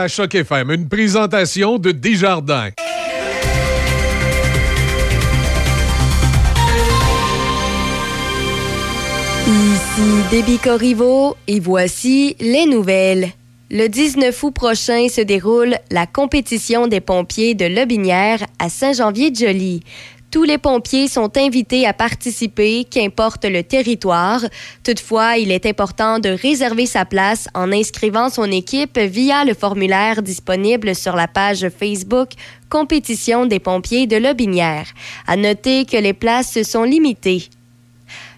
[0.00, 2.70] À Choc FM, une présentation de Desjardins.
[9.46, 13.28] Ici Déby Corriveau et voici les nouvelles.
[13.70, 19.82] Le 19 août prochain se déroule la compétition des pompiers de Lobinière à Saint-Janvier-de-Joly.
[20.30, 24.40] Tous les pompiers sont invités à participer, qu'importe le territoire.
[24.84, 30.22] Toutefois, il est important de réserver sa place en inscrivant son équipe via le formulaire
[30.22, 32.30] disponible sur la page Facebook
[32.68, 34.86] Compétition des pompiers de Lobinière.
[35.26, 37.48] À noter que les places sont limitées.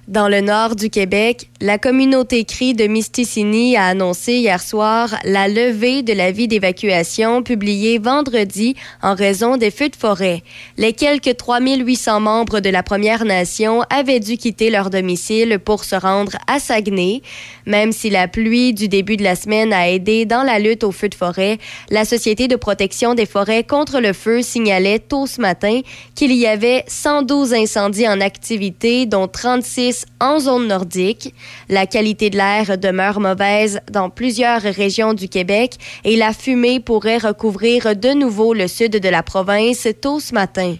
[0.08, 5.46] Dans le nord du Québec, la communauté CRI de Misticini a annoncé hier soir la
[5.46, 10.42] levée de l'avis d'évacuation publié vendredi en raison des feux de forêt.
[10.76, 15.94] Les quelques 3800 membres de la Première Nation avaient dû quitter leur domicile pour se
[15.94, 17.22] rendre à Saguenay.
[17.66, 20.90] Même si la pluie du début de la semaine a aidé dans la lutte aux
[20.90, 21.58] feux de forêt,
[21.90, 25.80] la Société de protection des forêts contre le feu signalait tôt ce matin
[26.16, 31.34] qu'il y avait 112 incendies en activité, dont 36 en zone nordique.
[31.68, 37.18] La qualité de l'air demeure mauvaise dans plusieurs régions du Québec et la fumée pourrait
[37.18, 40.76] recouvrir de nouveau le sud de la province tôt ce matin.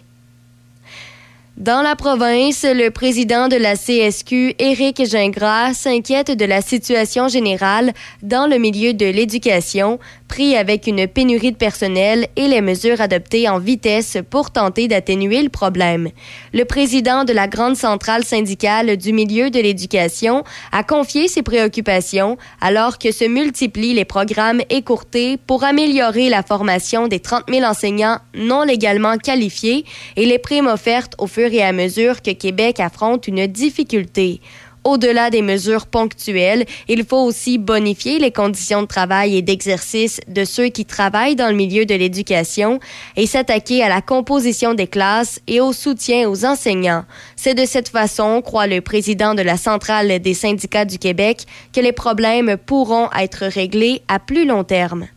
[1.57, 7.93] Dans la province, le président de la CSQ, Éric Gingras, s'inquiète de la situation générale
[8.23, 13.47] dans le milieu de l'éducation, pris avec une pénurie de personnel et les mesures adoptées
[13.47, 16.09] en vitesse pour tenter d'atténuer le problème.
[16.53, 22.39] Le président de la grande centrale syndicale du milieu de l'éducation a confié ses préoccupations
[22.61, 28.17] alors que se multiplient les programmes écourtés pour améliorer la formation des 30 000 enseignants
[28.33, 29.85] non légalement qualifiés
[30.15, 34.39] et les primes offertes au fur et à mesure que Québec affronte une difficulté.
[34.83, 40.43] Au-delà des mesures ponctuelles, il faut aussi bonifier les conditions de travail et d'exercice de
[40.43, 42.81] ceux qui travaillent dans le milieu de l'éducation
[43.15, 47.05] et s'attaquer à la composition des classes et au soutien aux enseignants.
[47.37, 51.79] C'est de cette façon, croit le président de la Centrale des syndicats du Québec, que
[51.79, 55.07] les problèmes pourront être réglés à plus long terme.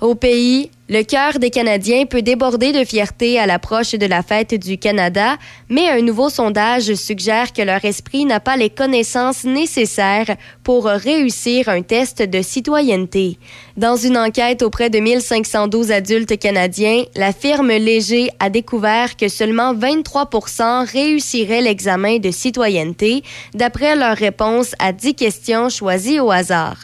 [0.00, 4.54] Au pays, le cœur des Canadiens peut déborder de fierté à l'approche de la fête
[4.54, 5.38] du Canada,
[5.70, 11.70] mais un nouveau sondage suggère que leur esprit n'a pas les connaissances nécessaires pour réussir
[11.70, 13.38] un test de citoyenneté.
[13.78, 19.72] Dans une enquête auprès de 1512 adultes canadiens, la firme Léger a découvert que seulement
[19.72, 20.28] 23
[20.92, 23.22] réussiraient l'examen de citoyenneté,
[23.54, 26.76] d'après leur réponse à 10 questions choisies au hasard.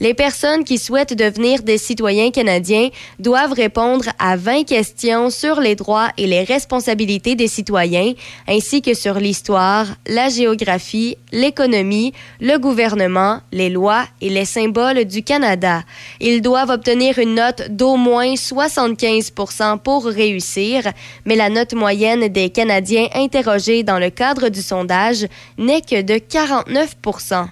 [0.00, 2.88] Les personnes qui souhaitent devenir des citoyens canadiens
[3.20, 8.12] doivent répondre à 20 questions sur les droits et les responsabilités des citoyens,
[8.48, 15.22] ainsi que sur l'histoire, la géographie, l'économie, le gouvernement, les lois et les symboles du
[15.22, 15.82] Canada.
[16.20, 20.82] Ils doivent obtenir une note d'au moins 75% pour réussir,
[21.24, 25.26] mais la note moyenne des Canadiens interrogés dans le cadre du sondage
[25.58, 27.46] n'est que de 49%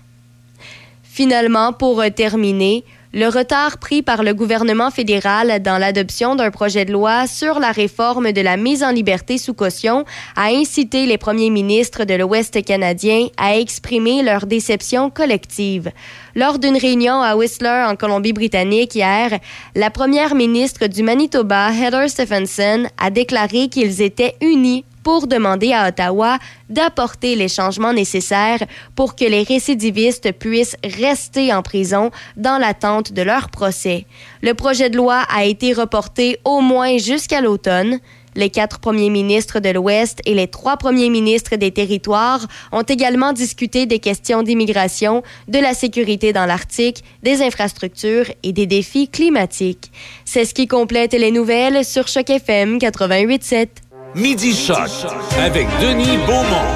[1.13, 6.93] Finalement, pour terminer, le retard pris par le gouvernement fédéral dans l'adoption d'un projet de
[6.93, 10.05] loi sur la réforme de la mise en liberté sous caution
[10.37, 15.91] a incité les premiers ministres de l'Ouest canadien à exprimer leur déception collective.
[16.37, 19.41] Lors d'une réunion à Whistler, en Colombie-Britannique, hier,
[19.75, 25.89] la première ministre du Manitoba, Heather Stephenson, a déclaré qu'ils étaient unis pour demander à
[25.89, 26.39] Ottawa
[26.69, 28.63] d'apporter les changements nécessaires
[28.95, 34.07] pour que les récidivistes puissent rester en prison dans l'attente de leur procès.
[34.43, 37.99] Le projet de loi a été reporté au moins jusqu'à l'automne.
[38.37, 43.33] Les quatre premiers ministres de l'Ouest et les trois premiers ministres des territoires ont également
[43.33, 49.91] discuté des questions d'immigration, de la sécurité dans l'Arctique, des infrastructures et des défis climatiques.
[50.25, 53.90] C'est ce qui complète les nouvelles sur Choc FM 88.7.
[54.15, 54.91] Midi Choc
[55.39, 56.75] avec Denis Beaumont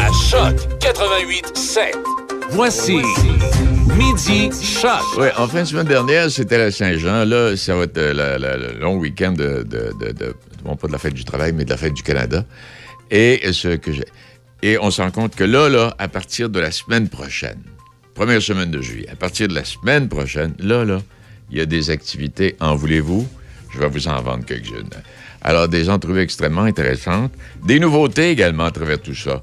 [0.00, 1.96] à Choc 88 7.
[2.50, 2.96] Voici
[3.96, 5.00] Midi Choc.
[5.18, 7.24] Oui, en fin de semaine dernière, c'était la Saint-Jean.
[7.24, 10.34] Là, ça va être euh, le long week-end de, de, de,
[10.64, 12.44] bon, pas de la fête du travail, mais de la fête du Canada.
[13.10, 13.90] Et ce que.
[14.62, 17.62] Et on se rend compte que là, là, à partir de la semaine prochaine,
[18.14, 21.00] première semaine de juillet, à partir de la semaine prochaine, là, là,
[21.50, 22.56] il y a des activités.
[22.60, 23.28] En voulez-vous?
[23.72, 24.90] Je vais vous en vendre quelques-unes.
[25.42, 27.32] Alors, des entrevues extrêmement intéressantes.
[27.66, 29.42] Des nouveautés également à travers tout ça.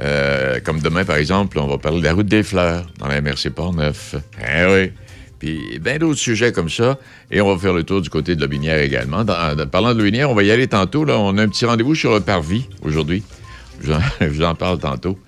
[0.00, 3.20] Euh, comme demain, par exemple, on va parler de la route des fleurs dans la
[3.20, 4.14] MRC Port-Neuf.
[4.38, 4.92] Eh oui.
[5.38, 6.98] Puis bien d'autres sujets comme ça.
[7.30, 9.24] Et on va faire le tour du côté de la Binière également.
[9.24, 11.04] Dans, parlant de la on va y aller tantôt.
[11.04, 11.18] Là.
[11.18, 13.22] On a un petit rendez-vous sur le parvis aujourd'hui.
[13.82, 13.92] Je
[14.26, 15.18] vous en parle tantôt.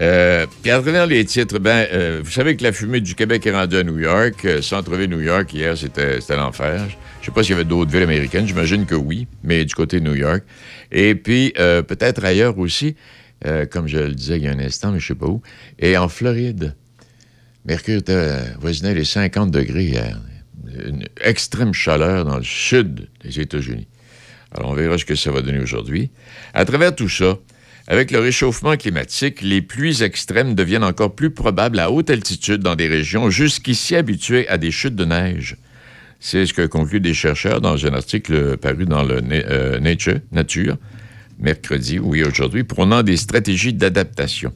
[0.00, 3.46] Euh, puis à travers les titres, ben, euh, vous savez que la fumée du Québec
[3.46, 4.44] est rendue à New York.
[4.46, 6.86] Euh, Centre-ville New York, hier, c'était l'enfer.
[7.20, 8.46] Je sais pas s'il y avait d'autres villes américaines.
[8.46, 10.42] J'imagine que oui, mais du côté de New York.
[10.90, 12.96] Et puis, peut-être ailleurs aussi,
[13.70, 15.42] comme je le disais il y a un instant, mais je sais pas où.
[15.78, 16.74] Et en Floride,
[17.66, 18.00] Mercure
[18.58, 20.18] voisinait les 50 degrés hier.
[20.86, 23.86] Une extrême chaleur dans le sud des États-Unis.
[24.56, 26.10] Alors, on verra ce que ça va donner aujourd'hui.
[26.54, 27.38] À travers tout ça,
[27.90, 32.76] avec le réchauffement climatique, les pluies extrêmes deviennent encore plus probables à haute altitude dans
[32.76, 35.56] des régions jusqu'ici habituées à des chutes de neige.
[36.20, 40.76] C'est ce que concluent des chercheurs dans un article paru dans le euh, Nature, Nature,
[41.40, 44.52] mercredi, oui, aujourd'hui, prônant des stratégies d'adaptation.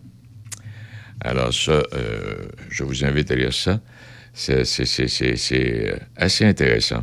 [1.20, 2.36] Alors ça, euh,
[2.70, 3.80] je vous invite à lire ça.
[4.32, 7.02] C'est, euh, assez intéressant.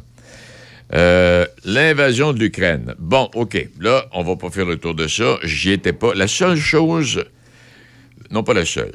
[0.94, 2.96] Euh, L'invasion de l'Ukraine.
[3.00, 3.70] Bon, OK.
[3.80, 5.38] Là, on va pas faire le tour de ça.
[5.44, 6.14] J'y étais pas.
[6.14, 7.24] La seule chose...
[8.30, 8.94] Non, pas la seule.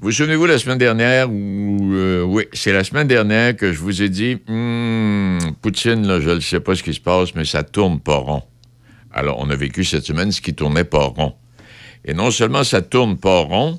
[0.00, 1.92] Vous souvenez-vous la semaine dernière où...
[1.92, 6.30] euh, oui, c'est la semaine dernière que je vous ai dit Hmm, Poutine, là, je
[6.30, 8.42] ne sais pas ce qui se passe, mais ça tourne pas rond.
[9.12, 11.34] Alors, on a vécu cette semaine ce qui tournait pas rond.
[12.04, 13.78] Et non seulement ça tourne pas rond,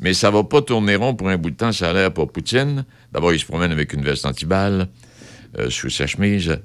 [0.00, 2.30] mais ça va pas tourner rond pour un bout de temps, ça a l'air pour
[2.30, 2.84] Poutine.
[3.12, 4.88] D'abord, il se promène avec une veste antiballe
[5.70, 6.58] sous sa chemise.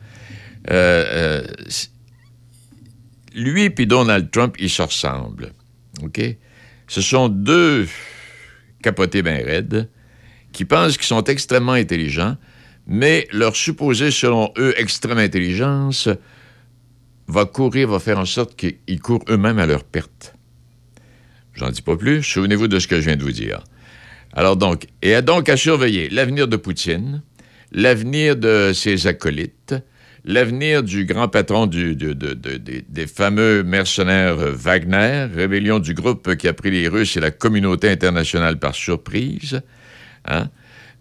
[0.69, 1.47] Euh, euh,
[3.33, 5.51] lui et Donald Trump, ils se ressemblent.
[6.87, 7.87] Ce sont deux
[8.81, 9.89] capotés bien raides
[10.51, 12.37] qui pensent qu'ils sont extrêmement intelligents,
[12.87, 16.09] mais leur supposée, selon eux, extrême intelligence
[17.27, 20.33] va courir, va faire en sorte qu'ils courent eux-mêmes à leur perte.
[21.53, 22.23] J'en dis pas plus.
[22.23, 23.63] Souvenez-vous de ce que je viens de vous dire.
[24.33, 27.21] Alors donc, et donc à surveiller l'avenir de Poutine,
[27.71, 29.75] l'avenir de ses acolytes,
[30.25, 36.87] l'avenir du grand patron des- fameux mercenaires Wagner, rébellion du groupe qui a pris les
[36.87, 39.61] Russes et la communauté internationale par surprise.
[40.25, 40.49] Hein?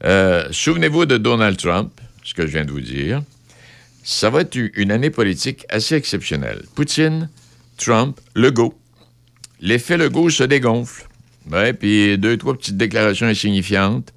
[0.04, 1.92] Euh, Souvenez-vous de Donald Trump,
[2.24, 3.22] ce que je viens de vous dire.
[4.04, 6.62] Ça va être une année politique assez exceptionnelle.
[6.74, 7.28] Poutine,
[7.76, 8.78] Trump, Legault.
[9.60, 11.06] L'effet Legault se dégonfle.
[11.50, 14.12] Ouais, puis deux, trois petites déclarations insignifiantes.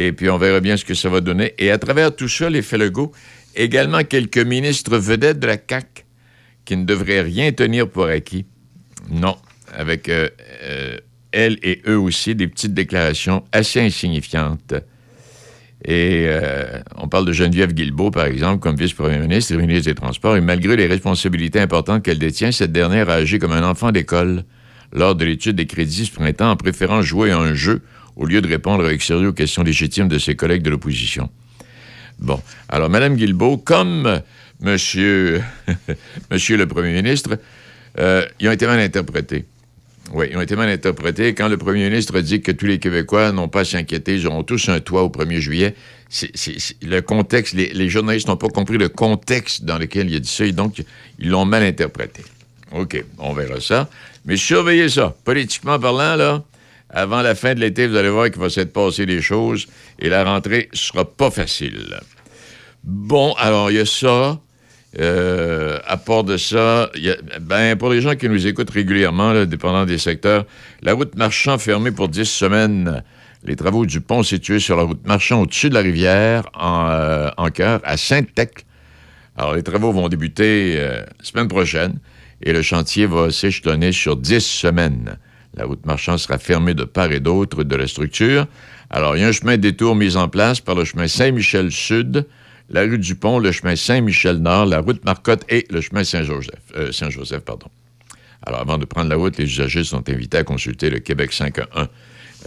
[0.00, 1.54] Et puis on verra bien ce que ça va donner.
[1.58, 3.10] Et à travers tout ça, l'effet Legault,
[3.56, 6.04] également quelques ministres vedettes de la CAQ
[6.64, 8.46] qui ne devraient rien tenir pour acquis.
[9.10, 9.36] Non,
[9.74, 10.28] avec euh,
[10.62, 10.98] euh,
[11.32, 14.74] elles et eux aussi des petites déclarations assez insignifiantes.
[15.84, 19.96] Et euh, on parle de Geneviève Guilbeault, par exemple, comme vice-premier ministre et ministre des
[19.96, 20.36] Transports.
[20.36, 24.44] Et malgré les responsabilités importantes qu'elle détient, cette dernière a agi comme un enfant d'école
[24.92, 27.82] lors de l'étude des crédits ce printemps en préférant jouer à un jeu
[28.18, 31.30] au lieu de répondre avec sérieux aux questions légitimes de ses collègues de l'opposition.
[32.18, 34.20] Bon, alors Mme Guilbeault, comme
[34.60, 35.40] Monsieur,
[36.30, 37.38] Monsieur le Premier ministre,
[37.98, 39.44] euh, ils ont été mal interprétés.
[40.12, 41.34] Oui, ils ont été mal interprétés.
[41.34, 44.42] Quand le premier ministre dit que tous les Québécois n'ont pas à s'inquiéter, ils auront
[44.42, 45.74] tous un toit au 1er juillet,
[46.82, 50.28] le contexte, les, les journalistes n'ont pas compris le contexte dans lequel il a dit
[50.28, 50.82] ça, et donc
[51.18, 52.22] ils l'ont mal interprété.
[52.72, 53.88] OK, on verra ça.
[54.24, 55.14] Mais surveillez ça.
[55.24, 56.42] Politiquement parlant, là,
[56.98, 59.66] avant la fin de l'été, vous allez voir qu'il va s'être passé des choses
[59.98, 62.00] et la rentrée sera pas facile.
[62.82, 64.40] Bon, alors, il y a ça.
[64.98, 66.90] Euh, à part de ça,
[67.42, 70.46] ben, pour les gens qui nous écoutent régulièrement, dépendant des secteurs,
[70.82, 73.02] la route marchand fermée pour 10 semaines.
[73.44, 77.48] Les travaux du pont situé sur la route marchand au-dessus de la rivière, en, euh,
[77.54, 78.48] cœur, à Sainte-Tech.
[79.36, 81.98] Alors, les travaux vont débuter euh, semaine prochaine
[82.42, 85.18] et le chantier va s'échelonner sur 10 semaines.
[85.58, 88.46] La route marchand sera fermée de part et d'autre de la structure.
[88.90, 92.26] Alors, il y a un chemin détour mis en place par le chemin Saint-Michel-Sud,
[92.70, 96.60] la rue du Pont, le chemin Saint-Michel-Nord, la route Marcotte et le chemin Saint-Joseph.
[96.76, 97.66] euh, Saint-Joseph, pardon.
[98.46, 101.66] Alors, avant de prendre la route, les usagers sont invités à consulter le Québec 511.
[101.76, 101.86] euh,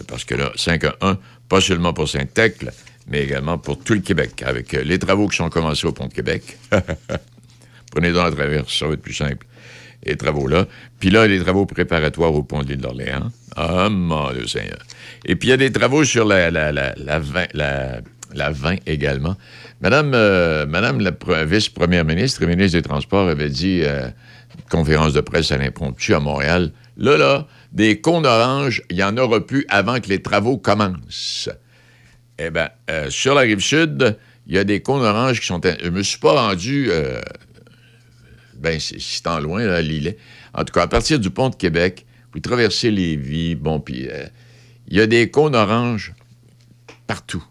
[0.07, 1.17] Parce que là, 511,
[1.49, 2.71] pas seulement pour Saint-Tecle,
[3.07, 6.07] mais également pour tout le Québec, avec euh, les travaux qui sont commencés au Pont
[6.07, 6.57] de Québec.
[7.91, 9.45] Prenez donc la traverse, ça va être plus simple.
[10.05, 10.65] Les travaux-là.
[10.99, 13.31] Puis là, les travaux préparatoires au pont de l'île d'Orléans.
[13.55, 14.79] Ah, mon Dieu Seigneur.
[15.25, 18.01] Et puis, il y a des travaux sur la, la, la, la, 20, la,
[18.33, 19.35] la 20 également.
[19.81, 24.07] Madame, euh, Madame la pre- vice-première ministre et ministre des Transports avait dit, euh,
[24.69, 29.15] conférence de presse à l'impromptu à Montréal, là, là, des cônes oranges, il n'y en
[29.17, 31.49] aura plus avant que les travaux commencent.
[32.39, 34.17] Eh bien, euh, sur la rive sud,
[34.47, 35.61] il y a des cônes oranges qui sont.
[35.63, 36.89] Je me suis pas rendu.
[38.61, 40.17] Ben, c'est en loin, là, Lillet.
[40.53, 44.07] En tout cas, à partir du pont de Québec, vous traversez les vies, bon, puis
[44.09, 44.25] euh,
[44.87, 46.13] il y a des cônes oranges
[47.07, 47.43] partout.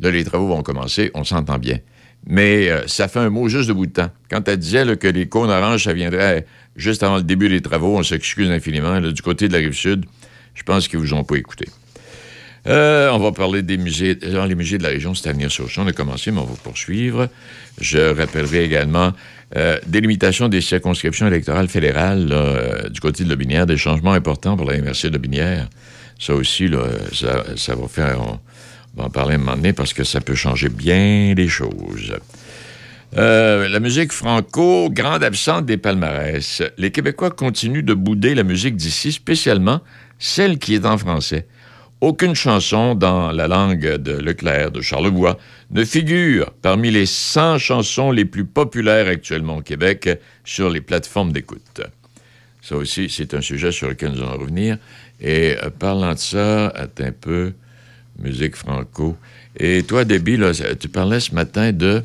[0.00, 1.78] Là, les travaux vont commencer, on s'entend bien.
[2.26, 4.10] Mais euh, ça fait un mot juste de bout de temps.
[4.30, 7.98] Quand elle disait que les cônes oranges, ça viendrait juste avant le début des travaux,
[7.98, 9.00] on s'excuse infiniment.
[9.00, 10.06] du côté de la rive sud,
[10.54, 11.66] Je pense qu'ils vous ont pas écouté.
[12.68, 14.14] Euh, on va parler des musées.
[14.14, 15.66] De la région, c'est à venir sur.
[15.78, 17.28] On a commencé, mais on va poursuivre.
[17.80, 19.12] Je rappellerai également
[19.56, 24.70] euh, délimitation des circonscriptions électorales fédérales euh, du côté de Lobinière, des changements importants pour
[24.70, 25.68] la MRC de Lobinière.
[26.18, 28.20] Ça aussi, là, ça, ça va faire.
[28.96, 32.14] On va en parler un moment donné parce que ça peut changer bien les choses.
[33.16, 36.62] Euh, la musique franco, grande absente des palmarès.
[36.78, 39.80] Les Québécois continuent de bouder la musique d'ici, spécialement
[40.18, 41.46] celle qui est en français.
[42.02, 45.38] Aucune chanson dans la langue de Leclerc, de Charlebois,
[45.70, 50.08] ne figure parmi les 100 chansons les plus populaires actuellement au Québec
[50.44, 51.80] sur les plateformes d'écoute.
[52.60, 54.78] Ça aussi, c'est un sujet sur lequel nous allons revenir.
[55.20, 57.52] Et euh, parlant de ça, attends un peu,
[58.18, 59.16] musique franco.
[59.56, 60.40] Et toi, Debbie,
[60.80, 62.02] tu parlais ce matin de...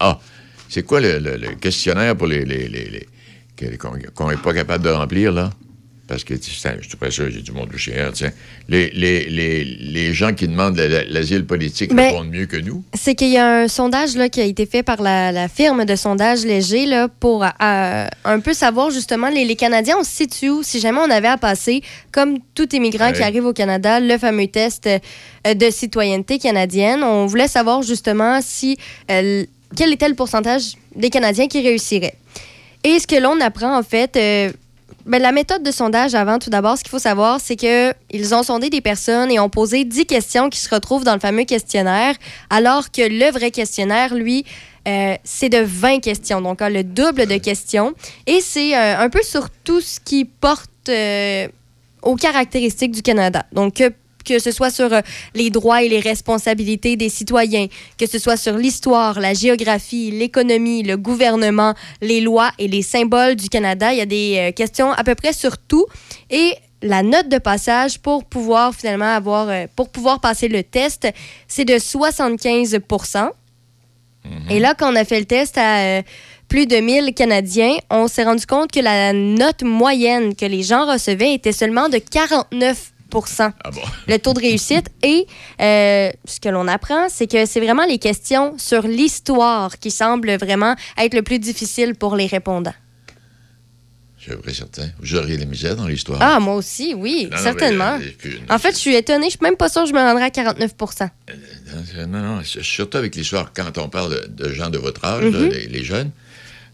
[0.00, 0.20] Ah,
[0.68, 2.44] c'est quoi le, questionnaire pour les...
[2.44, 5.50] les, les, qu'on n'est pas capable de remplir, là?
[6.08, 8.32] Parce que, je suis pas sûr, j'ai du monde cher, tiens.
[8.66, 12.56] Les, les, les, les gens qui demandent la- la- l'asile politique Ben, répondent mieux que
[12.56, 12.82] nous.
[12.94, 15.84] C'est qu'il y a un sondage là, qui a été fait par la, la firme
[15.84, 20.10] de sondage léger là, pour euh, un peu savoir justement les, les Canadiens, on se
[20.10, 20.62] situe où?
[20.62, 23.24] Si jamais on avait à passer, comme tout immigrant qui Ouais.
[23.24, 27.02] arrive au Canada, le fameux test euh, de citoyenneté canadienne.
[27.02, 28.78] On voulait savoir justement si
[29.10, 29.44] euh,
[29.76, 32.14] quel était le pourcentage des Canadiens qui réussiraient.
[32.82, 34.16] Et ce que l'on apprend en fait,
[35.08, 38.42] ben, la méthode de sondage avant, tout d'abord, ce qu'il faut savoir, c'est qu'ils ont
[38.42, 42.14] sondé des personnes et ont posé 10 questions qui se retrouvent dans le fameux questionnaire,
[42.50, 44.44] alors que le vrai questionnaire, lui,
[44.86, 47.94] euh, c'est de 20 questions, donc a le double de questions.
[48.26, 51.48] Et c'est euh, un peu sur tout ce qui porte euh,
[52.02, 53.44] aux caractéristiques du Canada.
[53.52, 53.82] Donc,
[54.28, 55.00] que, ce soit sur euh,
[55.34, 57.66] les droits et les responsabilités des citoyens,
[57.98, 63.36] que ce soit sur l'histoire, la géographie, l'économie, le gouvernement, les lois et les symboles
[63.36, 63.92] du Canada.
[63.92, 65.86] Il y a des euh, questions à peu près sur tout.
[66.30, 71.08] Et la note de passage pour pouvoir finalement avoir, euh, pour pouvoir passer le test,
[71.46, 73.30] c'est de 75%
[74.50, 76.02] Et là, quand on a fait le test à euh,
[76.48, 80.90] plus de 1000 Canadiens, on s'est rendu compte que la note moyenne que les gens
[80.90, 82.92] recevaient était seulement de 49
[83.64, 83.80] Ah bon?
[84.06, 84.86] le taux de réussite.
[85.02, 85.26] Et
[85.60, 90.36] euh, ce que l'on apprend, c'est que c'est vraiment les questions sur l'histoire qui semblent
[90.36, 92.74] vraiment être le plus difficile pour les répondants.
[94.18, 94.88] Je suis certain.
[95.00, 96.18] Vous auriez la misère dans l'histoire?
[96.20, 97.98] Ah, moi aussi, oui, Non, non, certainement.
[97.98, 99.26] mais, euh, En fait, je suis étonnée.
[99.26, 102.62] Je suis même pas sûre que je me rendrai à 49 Non, non, non, c'est-
[102.62, 105.48] surtout avec l'histoire, quand on parle de, gens de votre âge, là, Mhm.
[105.48, 106.10] les, les jeunes,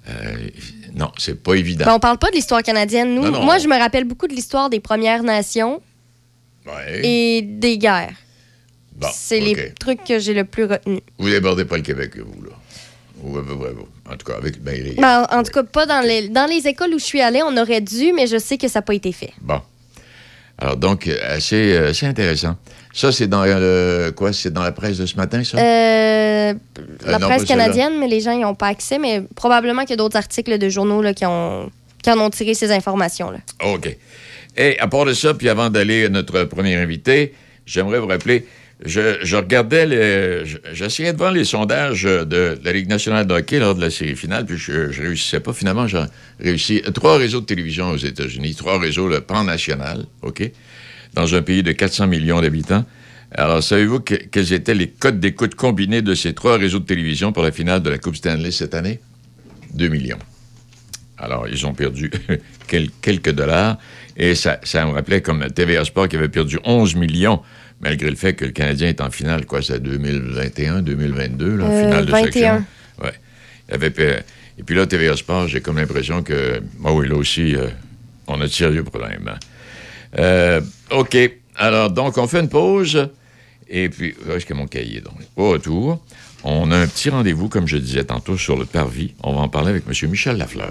[0.08, 0.48] euh,
[0.94, 1.84] non, c'est pas évident.
[1.86, 3.14] Mais on parle pas de l'histoire canadienne.
[3.14, 3.44] Nous, Non, non.
[3.44, 5.80] moi, je me rappelle beaucoup de l'histoire des Premières Nations
[6.66, 7.00] Ouais.
[7.06, 8.14] et des guerres.
[8.96, 11.00] Bon, c'est les trucs que j'ai le plus retenu.
[11.18, 12.50] Vous débordez pas le Québec, vous, là.
[13.22, 13.86] Ouais, ouais, ouais, ouais.
[14.10, 14.62] En tout cas, avec.
[14.62, 17.04] Ben, les- Ben, en en tout cas, pas dans les, dans les écoles où je
[17.04, 17.42] suis allée.
[17.42, 19.32] On aurait dû, mais je sais que ça n'a pas été fait.
[19.40, 19.60] Bon.
[20.58, 22.56] Alors, donc, euh, assez, euh, assez intéressant.
[22.92, 24.12] Ça, c'est dans le.
[24.14, 24.32] Quoi?
[24.32, 25.58] C'est dans la presse de ce matin, ça?
[25.58, 26.54] Euh,
[27.06, 28.98] la non, presse canadienne, mais les gens n'y ont pas accès.
[28.98, 31.70] Mais probablement qu'il y a d'autres articles de journaux là, qui, ont,
[32.02, 33.38] qui en ont tiré ces informations-là.
[33.72, 33.96] OK.
[34.56, 37.34] Et à part de ça, puis avant d'aller à notre premier invité,
[37.66, 38.46] j'aimerais vous rappeler,
[38.84, 43.58] je, regardais, le- je- j'essayais de voir les sondages de la Ligue nationale de hockey
[43.58, 45.52] lors de la série finale, puis je, je réussissais pas.
[45.52, 46.02] Finalement, j'ai
[46.40, 46.82] réussi.
[46.92, 50.50] Trois réseaux de télévision aux États-Unis, trois réseaux le pan-national, OK,
[51.14, 52.84] dans un pays de 400 millions d'habitants.
[53.32, 57.32] Alors, savez-vous que- quels étaient les codes d'écoute combinés de ces trois réseaux de télévision
[57.32, 59.00] pour la finale de la Coupe Stanley cette année?
[59.72, 60.18] 2 millions.
[61.18, 62.10] Alors, ils ont perdu
[62.68, 63.78] quel- quelques dollars.
[64.16, 67.40] Et ça, ça me rappelait comme TVA Sport qui avait perdu 11 millions,
[67.80, 71.84] malgré le fait que le Canadien est en finale, quoi, c'est 2021, 2022, là, Euh,
[71.84, 72.24] finale de 21.
[72.32, 72.64] section.
[73.02, 73.14] Ouais.
[73.68, 74.22] Il avait pe-
[74.56, 77.66] Et puis là, TVA Sport, j'ai comme l'impression que, moi, oui, là aussi, euh,
[78.28, 79.28] on a de sérieux problèmes.
[79.28, 79.38] hein.
[80.18, 80.60] Euh,
[80.92, 81.16] OK.
[81.56, 83.08] Alors, donc, on fait une pause.
[83.68, 85.14] Et puis, où est-ce que mon cahier, donc?
[85.36, 86.04] Au retour,
[86.44, 89.14] on a un petit rendez-vous, comme je disais tantôt, sur le parvis.
[89.24, 90.10] On va en parler avec M.
[90.10, 90.70] Michel Lafleur.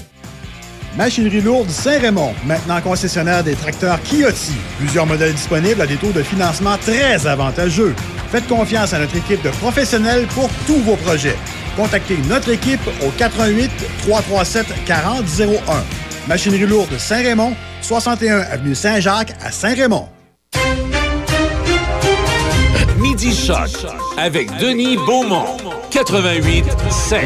[0.97, 4.53] Machinerie lourde Saint-Raymond, maintenant concessionnaire des tracteurs Kioti.
[4.79, 7.93] Plusieurs modèles disponibles à des taux de financement très avantageux.
[8.29, 11.35] Faites confiance à notre équipe de professionnels pour tous vos projets.
[11.77, 15.83] Contactez notre équipe au 88 337 4001.
[16.27, 20.09] Machinerie lourde Saint-Raymond, 61 avenue Saint-Jacques à Saint-Raymond.
[22.99, 23.69] Midi Choc
[24.17, 25.57] avec Denis Beaumont.
[25.91, 27.19] 88 7.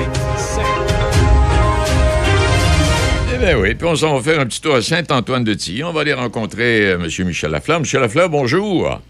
[3.34, 5.84] Eh bien oui, puis on s'en va faire un petit tour à Saint-Antoine-de-Tilly.
[5.84, 7.26] On va aller rencontrer euh, M.
[7.26, 7.78] Michel Lafleur.
[7.80, 7.86] M.
[8.00, 9.02] Lafleur, bonjour.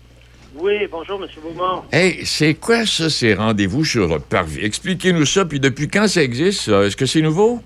[0.55, 1.29] Oui, bonjour, M.
[1.41, 1.83] Beaumont.
[1.93, 4.63] Hey, c'est quoi ça, ces rendez-vous sur le parvis?
[4.65, 6.61] Expliquez-nous ça, puis depuis quand ça existe?
[6.63, 6.83] ça?
[6.83, 7.61] Est-ce que c'est nouveau?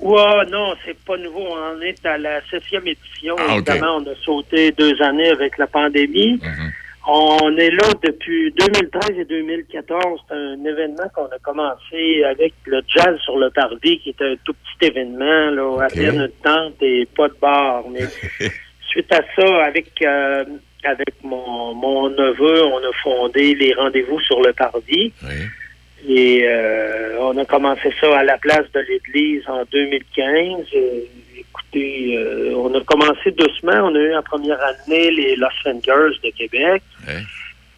[0.00, 1.44] Ouais, non, c'est pas nouveau.
[1.56, 3.34] On est à la septième édition.
[3.38, 3.54] Ah.
[3.54, 6.40] Évidemment, on a sauté deux années avec la pandémie.
[6.42, 6.72] Mhm.
[7.08, 10.20] On est là depuis 2013 et 2014.
[10.28, 14.34] C'est un événement qu'on a commencé avec le jazz sur le parvis, qui est un
[14.44, 17.84] tout petit événement, là, à peine une tente et pas de bar.
[17.90, 18.06] Mais
[18.88, 20.44] suite à ça, avec euh,
[20.84, 25.12] avec mon, mon neveu, on a fondé les rendez-vous sur le parvis.
[25.22, 26.08] Oui.
[26.08, 30.66] Et euh, on a commencé ça à la place de l'église en 2015.
[30.74, 31.00] Euh,
[31.36, 33.84] écoutez, euh, on a commencé doucement.
[33.84, 36.82] On a eu en première année les Los Fingers de Québec.
[37.06, 37.22] Ouais.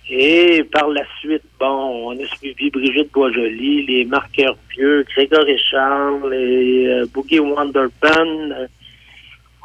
[0.08, 6.30] Et par la suite, bon, on a suivi Brigitte Boisjoli, les Marqueurs Vieux, Grégory Charles,
[6.30, 8.50] les euh, Boogie Wonder Band.
[8.50, 8.66] Euh,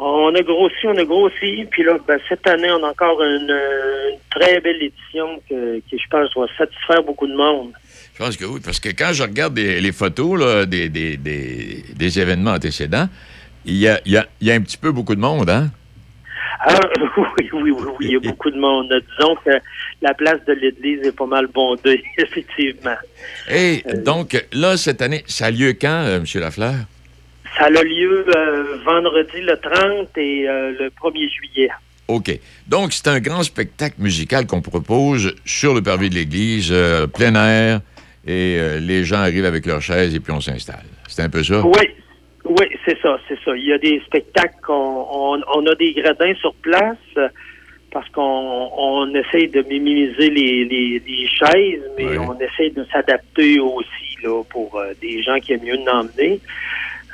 [0.02, 1.66] On a grossi, on a grossi.
[1.72, 5.98] Puis là, ben, cette année, on a encore une, une très belle édition que, qui,
[5.98, 7.72] je pense, va satisfaire beaucoup de monde.
[8.14, 11.18] Je pense que oui, parce que quand je regarde des- les photos là, des, des-
[11.18, 13.08] des- des événements antécédents,
[13.66, 15.70] il y a, y a- il y a un petit peu beaucoup de monde, hein?
[16.62, 16.78] Ah,
[17.18, 18.94] oui, oui, oui, oui, il y a beaucoup de monde.
[19.18, 19.52] Disons que
[20.02, 22.96] la place de l'église est pas mal bondée, effectivement.
[23.50, 26.26] Et donc, là, cette année, ça a lieu quand, euh, M.
[26.42, 26.74] Lafleur?
[27.58, 31.70] Ça a lieu euh, vendredi le 30 et euh, le 1er juillet.
[32.08, 32.32] OK.
[32.68, 37.36] Donc, c'est un grand spectacle musical qu'on propose sur le parvis de l'église, euh, plein
[37.36, 37.82] air,
[38.26, 40.84] et les gens arrivent avec leurs chaises et puis on s'installe.
[41.08, 41.62] C'est un peu ça?
[41.66, 41.88] Oui,
[42.46, 43.56] oui, c'est ça, c'est ça.
[43.56, 44.74] Il y a des spectacles qu'on
[45.12, 46.98] on, on a des gradins sur place
[47.92, 48.22] parce qu'on
[48.78, 52.18] on essaye de minimiser les, les, les chaises, mais Oui.
[52.20, 56.40] on essaye de s'adapter aussi là pour euh, des gens qui aiment mieux l'emmener.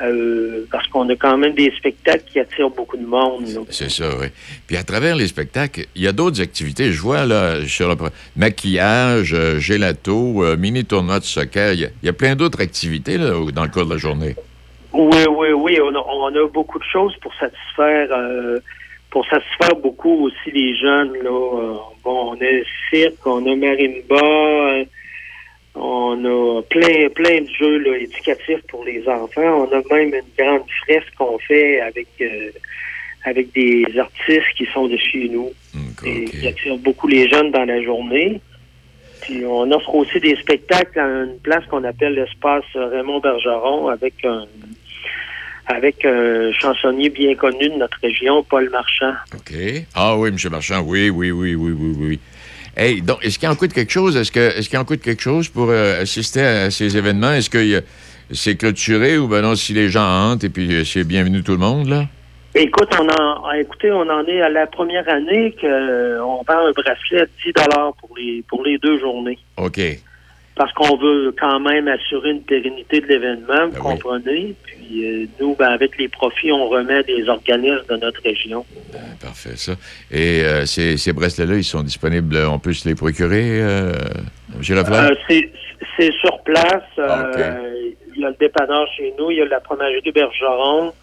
[0.01, 3.45] Euh, parce qu'on a quand même des spectacles qui attirent beaucoup de monde.
[3.69, 4.27] C'est ça, oui.
[4.67, 6.91] Puis à travers les spectacles, il y a d'autres activités.
[6.91, 7.95] Je vois là sur le
[8.35, 11.73] maquillage, euh, gelato, euh, mini tournoi de soccer.
[11.73, 13.97] Il y a, il y a plein d'autres activités là, dans le cours de la
[13.97, 14.35] journée.
[14.91, 15.79] Oui, oui, oui.
[15.81, 18.59] On a, on a beaucoup de choses pour satisfaire euh,
[19.15, 21.13] pour satisfaire beaucoup aussi les jeunes.
[21.23, 21.77] Là.
[22.03, 24.83] Bon, on a cirque, on a marimba, euh,
[25.75, 29.67] on a plein, plein de jeux là, éducatifs pour les enfants.
[29.67, 32.51] On a même une grande fresque qu'on fait avec euh,
[33.25, 35.51] avec des artistes qui sont de chez nous
[36.05, 38.39] et qui attirent beaucoup les jeunes dans la journée.
[39.21, 44.23] Puis on offre aussi des spectacles à une place qu'on appelle l'espace Raymond Bergeron avec
[44.23, 44.45] un
[45.67, 49.13] avec un chansonnier bien connu de notre région, Paul Marchand.
[49.33, 49.53] OK.
[49.95, 50.37] Ah oui, M.
[50.51, 52.19] Marchand, oui, oui, oui, oui, oui, oui.
[52.77, 54.17] Hey, donc, est-ce qu'il en coûte quelque chose?
[54.17, 57.31] Est-ce que est-ce qu'il en coûte quelque chose pour euh, assister à ces événements?
[57.31, 57.81] Est-ce que a-
[58.31, 61.53] c'est clôturé ou ben non, si les gens entrent et puis euh, c'est bienvenu tout
[61.53, 62.05] le monde, là?
[62.53, 66.37] Écoute, on en ah, écoutez, on en est à la première année que euh, on
[66.47, 67.53] vend un bracelet à 10
[67.99, 69.37] pour les pour les deux journées.
[69.57, 69.79] OK.
[70.55, 73.99] Parce qu'on veut quand même assurer une pérennité de l'événement, vous Ben oui.
[73.99, 74.55] comprenez?
[74.63, 78.65] Puis euh, nous, ben, avec les profits, on remet des organismes de notre région.
[79.21, 79.73] Parfait, ça.
[80.11, 83.91] Et euh, ces, ces bracelets-là, ils sont disponibles, on peut se les procurer, euh?
[84.57, 85.15] Euh,
[85.97, 86.83] c'est sur place.
[86.97, 87.31] Ah.
[88.15, 90.93] Il y a le dépanneur chez nous, il y a la fromagerie Bergeron.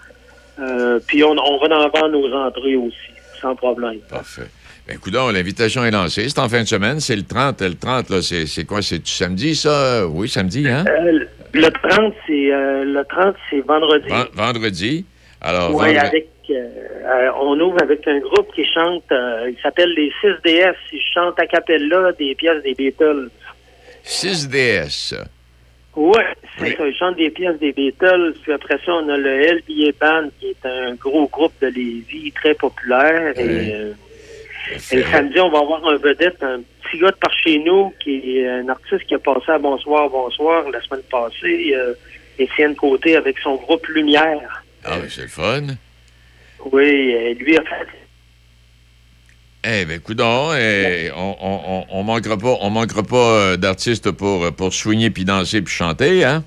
[1.07, 2.97] Puis on, on va en vendre nos entrées aussi,
[3.41, 3.99] sans problème.
[4.09, 4.49] Parfait.
[4.89, 6.29] Ben, coudonc, l'invitation est lancée.
[6.29, 6.99] C'est en fin de semaine.
[7.01, 7.61] C'est le 30.
[7.63, 8.83] Le 30, là, c'est c'est quoi?
[8.83, 10.07] C'est samedi, ça?
[10.09, 10.85] Oui, samedi, hein?
[10.89, 14.09] Euh, le 30, c'est euh, le 30, c'est vendredi.
[14.09, 15.05] Ven- vendredi.
[15.41, 20.75] Alors, Oui, avec euh, on ouvre avec un groupe qui chante, il s'appelle les 6DS.
[20.93, 23.29] Ils chantent à cappella des pièces des Beatles.
[24.03, 25.15] 6 DS.
[25.95, 26.25] Ouais,
[26.59, 26.75] c'est Oui.
[26.77, 26.87] ça.
[26.89, 28.35] Ils chantent des pièces des Beatles.
[28.43, 32.33] Puis après ça, on a le LBA Band, qui est un gros groupe de Lévis
[32.33, 33.33] très populaire.
[33.37, 33.43] Oui.
[33.45, 33.75] Et,
[34.91, 37.93] et le samedi, on va avoir un vedette, un petit gars de par chez nous,
[38.03, 41.73] qui est un artiste qui a passé à Bonsoir, Bonsoir la semaine passée.
[41.75, 41.95] euh,
[42.39, 44.65] Étienne Côté avec son groupe Lumière.
[44.85, 45.67] Ah, ben, c'est le fun.
[46.73, 47.87] Oui, euh, lui a fait
[49.65, 54.11] Eh bien, coudonc, eh, on, on, on, on manquera pas, on manquera pas euh, d'artistes
[54.13, 56.43] pour, euh, pour soigner puis danser puis chanter, hein?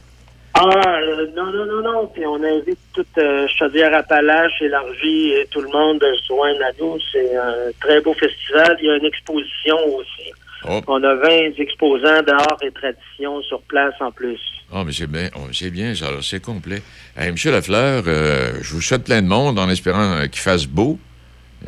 [0.58, 0.70] Ah,
[1.02, 2.08] euh, non, non, non, non.
[2.08, 6.72] Puis on invite toute euh, Chaudière-Appalaches, élargie, et tout le monde de se joindre à
[6.80, 6.98] nous.
[7.12, 8.78] C'est un très beau festival.
[8.80, 10.32] Il y a une exposition aussi.
[10.68, 10.82] Oh.
[10.88, 14.40] On a 20 exposants d'art et tradition sur place en plus.
[14.74, 16.82] Ah, mais c'est bien, oh, c'est bien, ça, c'est complet.
[17.22, 20.66] Eh, Monsieur Lafleur, euh, je vous souhaite plein de monde en espérant euh, qu'il fasse
[20.66, 20.98] beau.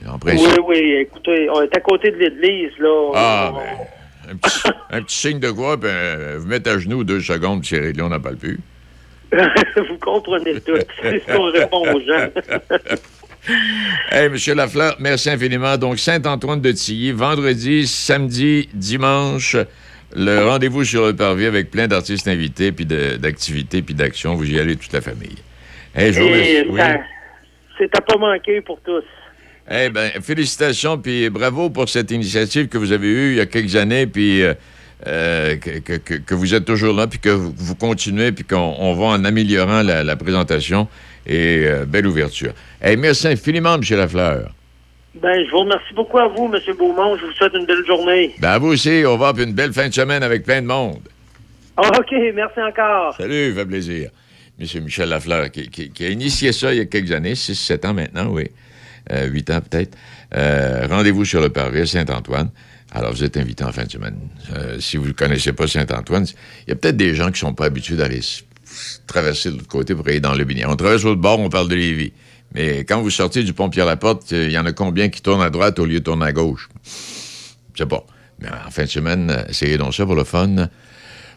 [0.07, 0.17] En.
[0.25, 0.95] Oui, oui.
[1.01, 3.11] Écoutez, on est à côté de l'église, là.
[3.15, 7.03] Ah, on, ben, Un petit, un petit signe de quoi, euh, vous mettez à genoux
[7.03, 8.59] deux secondes, c'est réglé, on n'en parle plus.
[9.89, 10.77] Vous comprenez tout.
[11.01, 12.29] C'est ce qu'on répond aux gens.
[14.11, 15.77] Hey, Monsieur Lafleur, merci infiniment.
[15.77, 19.55] Donc, Saint-Antoine de Tilly, vendredi, samedi, dimanche,
[20.13, 24.35] le rendez-vous sur le parvis avec plein d'artistes invités, puis d'activités, puis d'actions.
[24.35, 25.37] Vous y allez toute la famille.
[25.95, 26.51] Hey, je vous remercie.
[26.51, 26.81] Et Oui.
[27.77, 29.03] c'est à pas manquer pour tous.
[29.71, 33.45] Eh ben, félicitations, puis bravo pour cette initiative que vous avez eue il y a
[33.45, 34.55] quelques années, puis euh,
[35.05, 38.43] euh, que, que- que- que vous êtes toujours là, puis que vous, vous continuez, puis
[38.43, 40.87] qu'on on va en améliorant la, la présentation.
[41.25, 42.53] Et euh, belle ouverture.
[42.81, 43.81] Eh, merci infiniment, M.
[43.91, 44.53] Lafleur.
[45.21, 46.59] Ben, je vous remercie beaucoup à vous, M.
[46.77, 47.17] Beaumont.
[47.17, 48.33] Je vous souhaite une belle journée.
[48.39, 50.67] Ben, à vous aussi, on va avoir une belle fin de semaine avec plein de
[50.67, 51.01] monde.
[51.75, 53.13] Ah, OK, merci encore.
[53.17, 54.09] Salut, fait plaisir.
[54.59, 57.85] Monsieur Michel Lafleur, qui, qui- qui a initié ça il y a quelques années, 6-7
[57.85, 58.45] ans maintenant, oui.
[59.11, 59.95] Euh, 8 ans peut-être.
[60.35, 62.49] Euh, Rendez-vous sur le parvis Saint-Antoine.
[62.91, 64.17] Alors, vous êtes invité en fin de semaine.
[64.55, 66.25] Euh, si vous ne connaissez pas Saint-Antoine,
[66.65, 68.21] il y a peut-être des gens qui ne sont pas habitués d'aller
[69.07, 70.69] traverser de l'autre côté pour aller dans le Binière.
[70.69, 72.13] On traverse l'autre bord, on parle de Lévis.
[72.53, 75.41] Mais quand vous sortez du pont Pierre-Laporte, euh, il y en a combien qui tournent
[75.41, 76.69] à droite au lieu de tourner à gauche?
[77.73, 78.05] Je sais pas.
[78.39, 80.69] Mais en fin de semaine, euh, essayez donc ça pour le fun.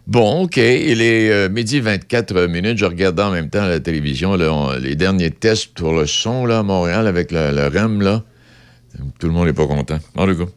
[0.07, 0.57] Bon, OK.
[0.57, 2.79] Il est midi 24 minutes.
[2.79, 4.37] Je regardais en même temps la télévision
[4.81, 8.01] les derniers tests pour le son là, à Montréal avec le, le REM.
[8.01, 8.25] Là.
[9.19, 9.99] Tout le monde n'est pas content.
[10.17, 10.51] En tout cas.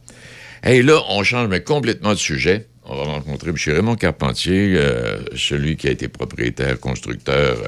[0.66, 2.68] Hey, là, on change mais complètement de sujet.
[2.84, 3.56] On va rencontrer M.
[3.66, 7.58] Raymond Carpentier, euh, celui qui a été propriétaire, constructeur,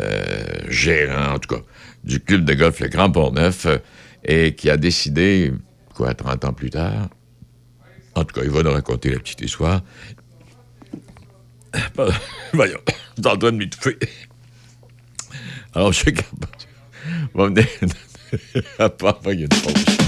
[0.00, 1.62] euh, gérant, en tout cas,
[2.02, 3.76] du club de golf Le Grand Port-Neuf euh,
[4.24, 5.52] et qui a décidé,
[5.94, 7.10] quoi, 30 ans plus tard,
[8.14, 9.82] en tout cas, il va nous raconter la petite histoire.
[12.54, 12.78] Voyons,
[13.18, 13.98] suis en train de m'étouffer.
[15.74, 16.14] Alors, M.
[16.14, 16.68] Carpentier
[17.34, 17.66] va venir
[18.78, 20.03] à part il y a une pause.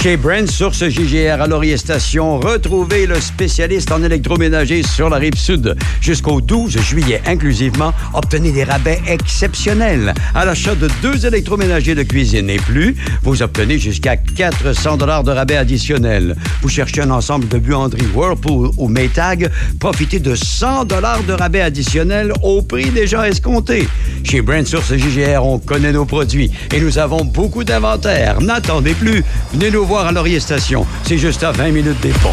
[0.00, 5.34] Chez Brand Source JGR à Laurier Station, retrouvez le spécialiste en électroménager sur la rive
[5.34, 5.74] sud.
[6.00, 10.14] Jusqu'au 12 juillet inclusivement, obtenez des rabais exceptionnels.
[10.36, 15.32] À l'achat de deux électroménagers de cuisine et plus, vous obtenez jusqu'à 400 dollars de
[15.32, 16.36] rabais additionnels.
[16.62, 21.62] Vous cherchez un ensemble de buanderies Whirlpool ou Maytag, profitez de 100 dollars de rabais
[21.62, 23.88] additionnels au prix déjà escompté.
[24.22, 28.40] Chez Brand Source JGR, on connaît nos produits et nous avons beaucoup d'inventaire.
[28.40, 29.24] N'attendez plus.
[29.52, 30.86] Venez nous voir à Laurier Station.
[31.02, 32.28] C'est juste à 20 minutes des ponts.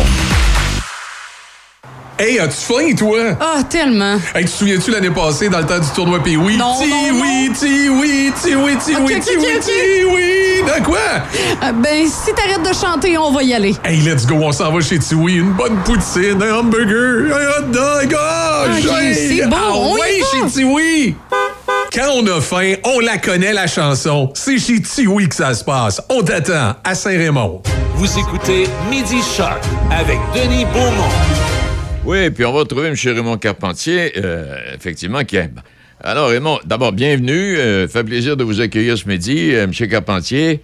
[2.18, 3.18] Hey, as-tu faim, toi?
[3.41, 4.15] Ah, tellement.
[4.34, 6.56] Hey, tu te souviens-tu l'année passée, dans le temps du tournoi Pee oui?
[6.58, 9.62] Non, ti non, oui, ti oui, ti oui, ti Ok, oui, ti ok, oui, ok.
[9.62, 10.32] ti oui.
[10.65, 10.98] De quoi?
[11.62, 13.76] Ah, ben, si t'arrêtes de chanter, on va y aller.
[13.84, 15.36] Hey, let's go, on s'en va chez Tiwi.
[15.36, 18.15] Une bonne poutine, un hamburger, un hot dog.
[18.18, 20.48] Ah, Ok, j'ai- c'est bon, Ah, on y ouais, va.
[20.50, 21.15] chez Tiwi.
[21.95, 24.29] Quand on a faim, on la connaît, la chanson.
[24.34, 26.01] C'est chez Tiwi que ça se passe.
[26.10, 27.62] On t'attend à Saint-Raymond.
[27.93, 31.08] Vous écoutez Midi Choc avec Denis Beaumont.
[32.03, 32.95] Oui, puis on va retrouver M.
[33.01, 35.62] Raymond Carpentier, euh, effectivement, qui aime.
[36.01, 37.58] Alors, Raymond, d'abord, bienvenue.
[37.58, 39.71] Euh, fait plaisir de vous accueillir ce midi, euh, M.
[39.88, 40.62] Carpentier.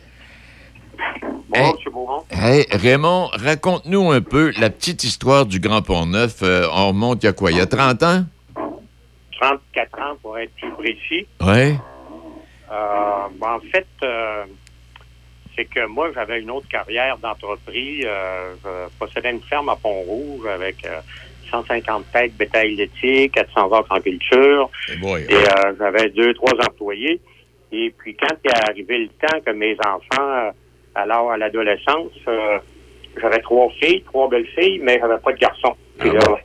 [1.54, 1.64] Hey.
[1.64, 1.94] Bon, M.
[1.94, 2.24] Beaumont.
[2.30, 6.40] Hey, Raymond, raconte-nous un peu la petite histoire du Grand Pont-Neuf.
[6.44, 7.52] Euh, on remonte il y a quoi?
[7.52, 8.26] Il y a 30 ans?
[9.42, 11.28] 34 ans pour être plus précis.
[11.42, 11.76] Oui.
[12.72, 14.46] Euh, ben, en fait, euh,
[15.56, 18.06] c'est que moi, j'avais une autre carrière d'entreprise.
[18.08, 21.02] Euh, je possédais une ferme à Pont-Rouge avec euh,
[21.50, 24.70] 150 têtes bétail laitier, 400 vaches en culture.
[24.94, 25.24] Eh boy.
[25.28, 25.44] Et
[25.80, 27.20] j'avais deux, trois employés.
[27.72, 30.52] Et puis, quand il est arrivé le temps que mes enfants,
[30.94, 32.12] alors à l'adolescence,
[33.20, 35.76] j'avais trois filles, trois belles filles, mais j'avais pas de garçons.
[35.98, 36.36] Puis Ah?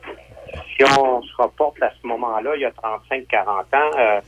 [0.77, 3.63] Si on se reporte à ce moment-là, il y a 35-40 ans,
[3.97, 4.19] euh,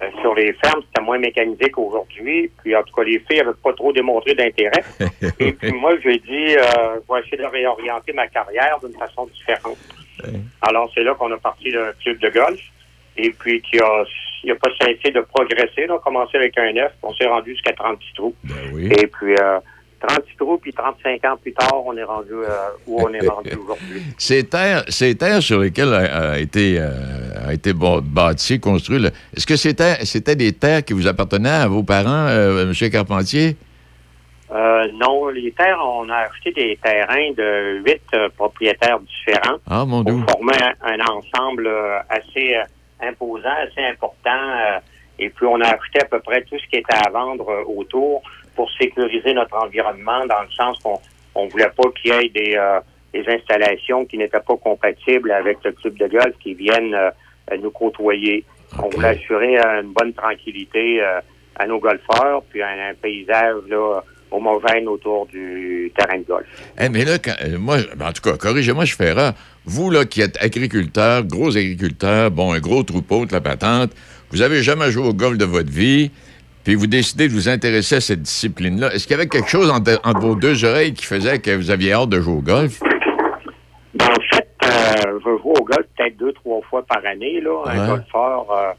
[0.00, 2.50] euh, sur les fermes, c'était moins mécanisé qu'aujourd'hui.
[2.62, 4.84] Puis, en tout cas, les filles n'avaient pas trop démontré d'intérêt.
[5.40, 9.26] Et puis, moi, j'ai dit, euh, je vais essayer de réorienter ma carrière d'une façon
[9.26, 9.78] différente.
[10.62, 12.60] Alors, c'est là qu'on a parti d'un club de golf.
[13.16, 14.04] Et puis, qui a,
[14.44, 15.86] il a pas cessé de progresser.
[15.90, 18.34] On a commencé avec un 9, on s'est rendu jusqu'à 36 trous.
[18.44, 18.92] Ben oui.
[18.92, 19.58] Et puis, euh,
[20.00, 22.46] 36 trous, puis 35 ans plus tard, on est rendu euh,
[22.86, 24.02] où on est rendu aujourd'hui.
[24.16, 26.88] Ces terres, ces terres sur lesquelles a, a été, euh,
[27.48, 29.04] a été bâ- bâti, construit,
[29.36, 32.90] est-ce que c'était, c'était des terres qui vous appartenaient à vos parents, euh, M.
[32.90, 33.56] Carpentier?
[34.50, 39.84] Euh, non, les terres, on a acheté des terrains de huit euh, propriétaires différents Ah,
[39.84, 40.24] mon pour Dieu.
[40.26, 42.62] former un, un ensemble euh, assez euh,
[43.06, 44.30] imposant, assez important.
[44.30, 44.78] euh,
[45.18, 47.64] et puis, on a acheté à peu près tout ce qui était à vendre euh,
[47.76, 48.22] autour
[48.58, 50.98] pour sécuriser notre environnement dans le sens qu'on
[51.36, 52.80] on voulait pas qu'il y ait des, euh,
[53.14, 57.10] des installations qui n'étaient pas compatibles avec le club de golf qui viennent euh,
[57.62, 58.44] nous côtoyer.
[58.82, 61.00] On voulait assurer euh, une bonne tranquillité
[61.60, 66.46] à nos golfeurs, puis un, un paysage là Mauvais autour du terrain de golf.
[66.80, 69.32] Eh, mais là, quand- moi, en tout cas, corrigez-moi, je fais erreur.
[69.64, 73.90] Vous, là, qui êtes agriculteur, gros agriculteur, bon, un gros troupeau de la patente,
[74.30, 76.10] vous avez jamais joué au golf de votre vie,
[76.68, 78.92] puis vous décidez de vous intéresser à cette discipline-là.
[78.92, 81.70] Est-ce qu'il y avait quelque chose entre, entre vos deux oreilles qui faisait que vous
[81.70, 82.80] aviez hâte de jouer au golf?
[83.94, 87.62] Ben, en fait, euh, je joue au golf peut-être deux, trois fois par année, là,
[87.64, 88.72] un golfeur, euh,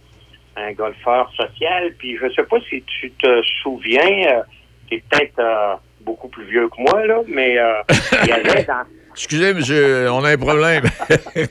[0.57, 1.91] un golfeur social.
[1.97, 4.43] Puis je sais pas si tu te souviens, euh,
[4.87, 7.57] t'es peut-être euh, beaucoup plus vieux que moi, là, mais
[8.23, 10.83] il y avait dans, Excusez, monsieur, on a un problème.
[11.35, 11.47] il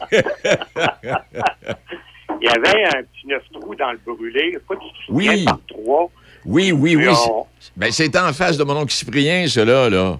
[2.42, 4.56] y avait un petit neuf trous dans le brûlé.
[4.68, 5.44] Pas tu te souviens, Oui.
[5.44, 6.08] par trois.
[6.48, 7.04] Oui, oui, oui.
[7.04, 10.16] Puis on- Ben, c'était en face de mon oncle Cyprien, cela, là.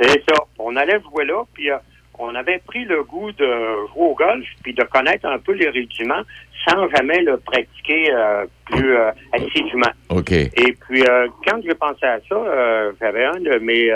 [0.00, 0.34] C'est ça.
[0.58, 1.76] On allait jouer là, puis euh,
[2.18, 5.68] on avait pris le goût de jouer au golf, puis de connaître un peu les
[5.68, 6.22] rudiments,
[6.68, 9.92] sans jamais le pratiquer euh, plus euh, assidûment.
[10.10, 10.32] OK.
[10.32, 13.90] Et puis, euh, quand j'ai pensé à ça, j'avais un de mes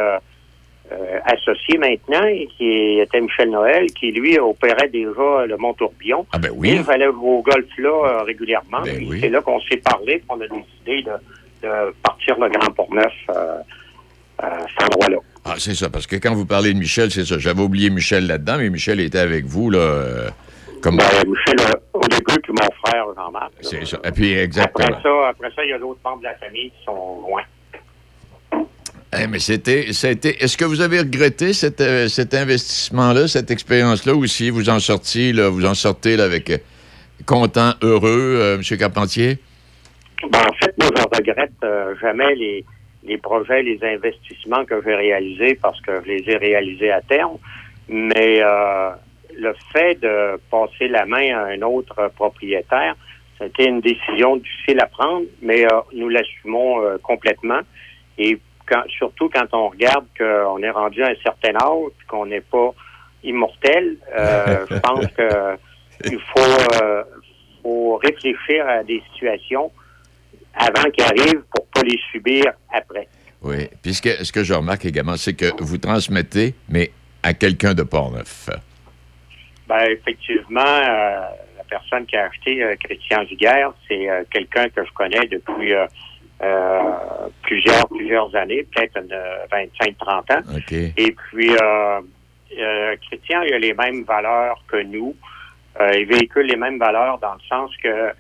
[1.25, 6.27] associés maintenant, qui était Michel Noël, qui, lui, opérait déjà le Mont-Tourbillon.
[6.33, 6.73] Ah, ben oui.
[6.77, 8.83] il fallait jouer au golf là régulièrement.
[8.85, 9.19] Ben oui.
[9.21, 11.13] c'est là qu'on s'est parlé, puis on a décidé de,
[11.65, 13.59] de partir le Grand Port-Neuf euh,
[14.39, 15.19] à cet endroit-là.
[15.45, 17.39] Ah, c'est ça, parce que quand vous parlez de Michel, c'est ça.
[17.39, 20.29] J'avais oublié Michel là-dedans, mais Michel était avec vous, là, euh,
[20.81, 20.97] comme...
[20.97, 23.53] Ben, Michel, euh, au début, puis mon frère, Jean-Marc.
[23.53, 23.59] là.
[23.63, 23.99] C'est ça.
[24.05, 25.03] Et puis, Après exactement.
[25.03, 27.43] ça, après ça, il y a d'autres membres de la famille qui sont loin.
[29.17, 30.37] Eh, mais c'était, c'était.
[30.43, 34.81] Est-ce que vous avez regretté cet, euh, cet investissement-là, cette expérience-là, ou si vous en
[34.81, 36.59] sortiez, là, vous en sortez là, avec euh,
[37.25, 38.79] content, heureux, euh, M.
[38.79, 39.39] Carpentier?
[40.23, 42.65] Ben, en fait, moi, je regrette euh, jamais les,
[43.05, 47.39] les projets, les investissements que j'ai réalisés parce que je les ai réalisés à terme.
[47.89, 48.91] Mais euh,
[49.37, 52.95] le fait de passer la main à un autre propriétaire,
[53.39, 57.61] c'était une décision difficile à prendre, mais euh, nous l'assumons euh, complètement.
[58.17, 62.41] Et quand, surtout quand on regarde qu'on est rendu à un certain âge, qu'on n'est
[62.41, 62.73] pas
[63.23, 65.57] immortel, euh, je pense que
[66.07, 67.05] il faut, euh,
[67.63, 69.71] faut réfléchir à des situations
[70.57, 73.09] avant qu'ils arrivent pour pas les subir après.
[73.43, 73.69] Oui.
[73.83, 76.91] Puis ce que, ce que je remarque également, c'est que vous transmettez, mais
[77.23, 78.49] à quelqu'un de Portneuf.
[79.67, 81.21] Ben effectivement, euh,
[81.57, 85.73] la personne qui a acheté euh, Christian Giguère, c'est euh, quelqu'un que je connais depuis
[87.43, 89.17] plusieurs plusieurs années, peut-être une
[89.51, 90.57] 25-30 ans.
[90.57, 90.73] OK.
[90.73, 91.51] Et puis
[93.09, 95.17] Christian, il a les mêmes valeurs que nous.
[95.81, 98.13] Il véhicule les mêmes valeurs dans le sens que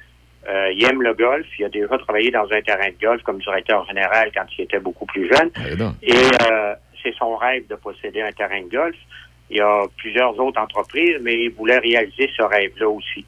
[0.48, 1.46] euh, il aime le golf.
[1.58, 4.80] Il a déjà travaillé dans un terrain de golf comme directeur général quand il était
[4.80, 5.50] beaucoup plus jeune.
[5.76, 5.94] Donc.
[6.02, 8.96] Et euh, c'est son rêve de posséder un terrain de golf.
[9.50, 13.24] Il y a plusieurs autres entreprises, mais il voulait réaliser ce rêve-là aussi.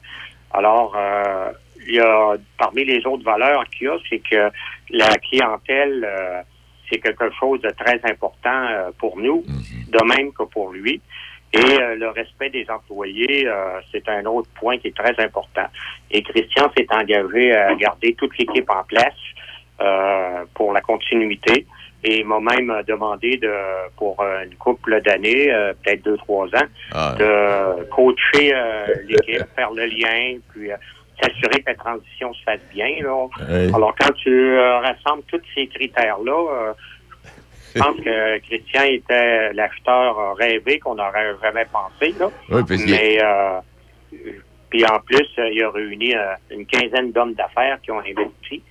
[0.51, 1.51] Alors, euh,
[1.87, 4.49] il y a parmi les autres valeurs qu'il y a, c'est que
[4.89, 6.41] la clientèle, euh,
[6.89, 9.43] c'est quelque chose de très important euh, pour nous,
[9.87, 11.01] de même que pour lui.
[11.53, 15.65] Et euh, le respect des employés, euh, c'est un autre point qui est très important.
[16.11, 19.13] Et Christian s'est engagé à garder toute l'équipe en place
[19.79, 21.65] euh, pour la continuité.
[22.03, 23.51] Et il m'a même demandé de,
[23.95, 29.43] pour euh, une couple d'années, euh, peut-être deux, trois ans, Ah, de coacher euh, l'équipe,
[29.55, 30.69] faire le lien, puis
[31.21, 32.89] s'assurer que la transition se fasse bien.
[33.01, 33.25] Là.
[33.49, 33.73] Oui.
[33.73, 36.73] Alors, quand tu rassembles tous ces critères-là, euh,
[37.77, 42.13] je pense que Christian était l'acheteur euh, rêvé qu'on n'aurait jamais pensé.
[42.19, 42.29] Là.
[42.49, 43.59] Oui, parce Mais euh,
[44.69, 48.61] puis en plus, euh, il a réuni euh, une quinzaine d'hommes d'affaires qui ont investi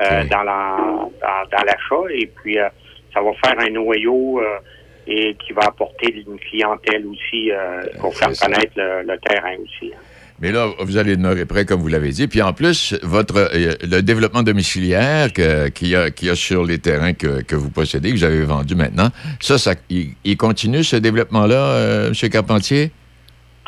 [0.00, 0.76] euh, dans la
[1.20, 2.68] dans, dans l'achat et puis euh,
[3.14, 4.58] ça va faire un noyau euh,
[5.06, 9.92] et qui va apporter une clientèle aussi euh, pour faire connaître le, le terrain aussi.
[10.40, 12.28] Mais là, vous allez demeurer prêt, comme vous l'avez dit.
[12.28, 16.64] Puis en plus, votre euh, le développement domiciliaire qu'il y, a, qu'il y a sur
[16.64, 19.08] les terrains que, que vous possédez, que vous avez vendus maintenant,
[19.40, 22.30] ça, ça il, continue ce développement-là, euh, M.
[22.30, 22.92] Carpentier?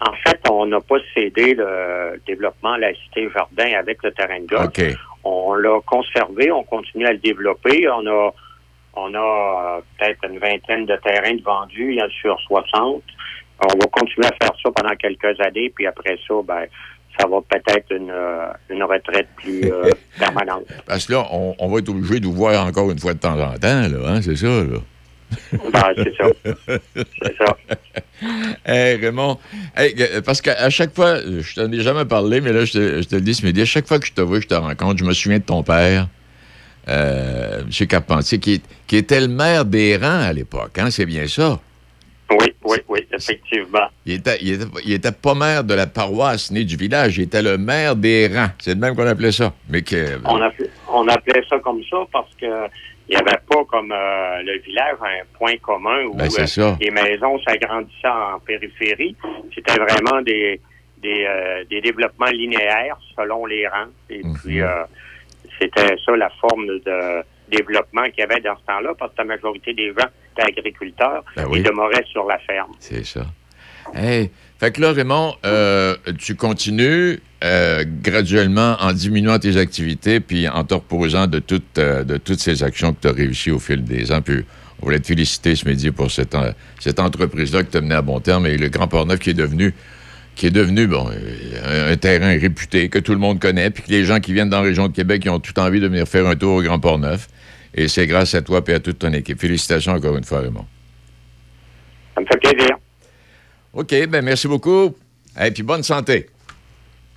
[0.01, 4.41] En fait, on n'a pas cédé le développement à la cité jardin avec le terrain
[4.41, 4.97] de golf.
[5.25, 7.87] On l'a conservé, on continue à le développer.
[7.91, 8.31] On a,
[8.95, 12.39] on a euh, peut-être une vingtaine de terrains de vendus, il y en a sur
[12.41, 13.03] 60.
[13.63, 16.65] On va continuer à faire ça pendant quelques années, puis après ça, ben,
[17.19, 20.65] ça va peut-être une, euh, une retraite plus euh, permanente.
[20.87, 23.19] Parce que là, on, on va être obligé de vous voir encore une fois de
[23.19, 24.79] temps en temps, là, hein, c'est ça, là.
[25.53, 26.31] Ben, c'est ça.
[27.23, 27.57] C'est ça.
[28.67, 29.39] Hey, Raymond,
[29.75, 33.03] hey, euh, parce qu'à chaque fois, je t'en ai jamais parlé, mais là, je te,
[33.03, 34.55] je te le dis ce midi, à chaque fois que je te vois, je te
[34.55, 36.07] rencontre, je me souviens de ton père,
[36.89, 37.87] euh, M.
[37.87, 41.59] Carpentier, qui, qui était le maire des rangs à l'époque, hein, c'est bien ça?
[42.31, 43.89] Oui, oui, oui, effectivement.
[44.07, 47.25] Il était, il, était, il était pas maire de la paroisse née du village, il
[47.25, 48.51] était le maire des rangs.
[48.61, 49.53] C'est de même qu'on appelait ça.
[49.69, 52.47] Mais que, On, appelait- on appelait ça comme ça parce que
[53.09, 56.91] il n'y avait pas comme euh, le village un point commun où Ben, euh, les
[56.93, 59.17] maisons s'agrandissaient en périphérie.
[59.53, 60.61] C'était vraiment des
[61.03, 63.91] des, euh, des développements linéaires selon les rangs.
[64.11, 64.35] Et Mhm.
[64.45, 64.85] puis euh,
[65.59, 69.25] c'était ça la forme de développement qu'il y avait dans ce temps-là parce que la
[69.25, 71.61] majorité des gens étaient agriculteurs Ben oui.
[71.61, 72.73] et demeuraient sur la ferme.
[72.79, 73.27] C'est ça.
[73.95, 80.49] Hey, fait que là, Raymond, euh, tu continues euh, graduellement en diminuant tes activités puis
[80.49, 83.59] en te reposant de toutes, euh, de toutes ces actions que tu as réussies au
[83.59, 84.21] fil des ans.
[84.21, 84.45] Puis
[84.81, 86.37] on voulait te féliciter ce midi pour cette,
[86.79, 89.35] cette entreprise-là que tu as menée à bon terme et le Grand Port-Neuf qui est
[89.35, 89.75] devenu
[90.35, 93.91] qui est devenu bon, euh, un, terrain réputé que tout le monde connaît, puis que
[93.91, 96.07] les gens qui viennent dans la région de Québec ils ont tout envie de venir
[96.07, 97.29] faire un tour au Grand Port-Neuf.
[97.75, 99.41] Et c'est grâce à toi et à toute ton équipe.
[99.41, 100.67] Félicitations encore une fois, Raymond.
[102.15, 102.77] Ça me fait plaisir.
[103.73, 104.97] OK, ben merci beaucoup.
[105.41, 106.27] Et puis bonne santé.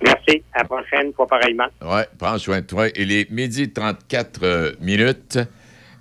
[0.04, 0.42] Merci.
[0.52, 1.66] À la prochaine, pas pareillement.
[1.82, 2.88] Oui, prends soin de toi.
[2.94, 5.38] Il est midi 34 euh, minutes.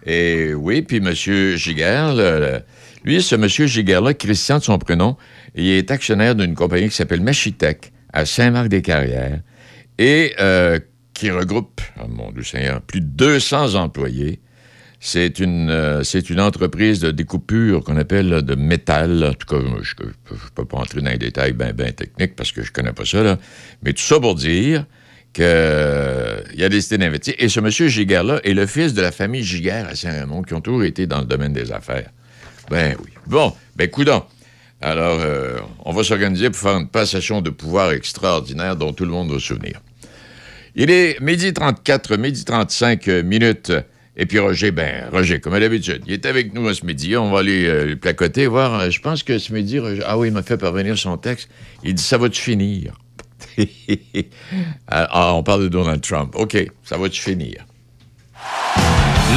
[0.06, 1.12] Et oui, puis M.
[1.14, 2.14] Giguère,
[3.06, 3.48] lui, ce M.
[3.48, 5.16] Giguère-là, Christian de son prénom,
[5.56, 9.42] il est actionnaire d'une compagnie qui s'appelle Machitech à Saint-Marc-des-Carrières
[9.98, 10.80] et euh,
[11.14, 14.40] qui regroupe, oh mon Dieu Seigneur, plus de 200 employés.
[15.00, 19.24] C'est une, euh, une entreprise de découpure qu'on appelle de métal.
[19.24, 22.54] En tout cas, je ne peux pas entrer dans les détails bien ben techniques parce
[22.54, 23.22] que je connais pas ça.
[23.22, 23.38] Là.
[23.84, 24.86] Mais tout ça pour dire
[25.34, 27.34] qu'il y a décidé d'investir.
[27.38, 30.62] Et ce monsieur Giguère-là est le fils de la famille Giguère à Saint-Raymond, qui ont
[30.62, 32.10] toujours été dans le domaine des affaires.
[32.70, 33.12] Ben oui.
[33.28, 34.24] Bon, ben coudons.
[34.84, 39.12] Alors, euh, on va s'organiser pour faire une passation de pouvoir extraordinaire dont tout le
[39.12, 39.80] monde va se souvenir.
[40.76, 43.72] Il est midi 34, midi 35 minutes.
[44.18, 47.16] Et puis Roger, ben, Roger, comme à l'habitude, il est avec nous ce midi.
[47.16, 48.80] On va aller euh, le placoter, voir.
[48.80, 51.48] euh, je pense que ce midi, Roger- ah oui, il m'a fait parvenir son texte.
[51.84, 52.94] Il dit Ça va-tu finir?
[54.88, 56.36] Ah, ah, on parle de Donald Trump.
[56.36, 57.66] OK, ça va-tu finir?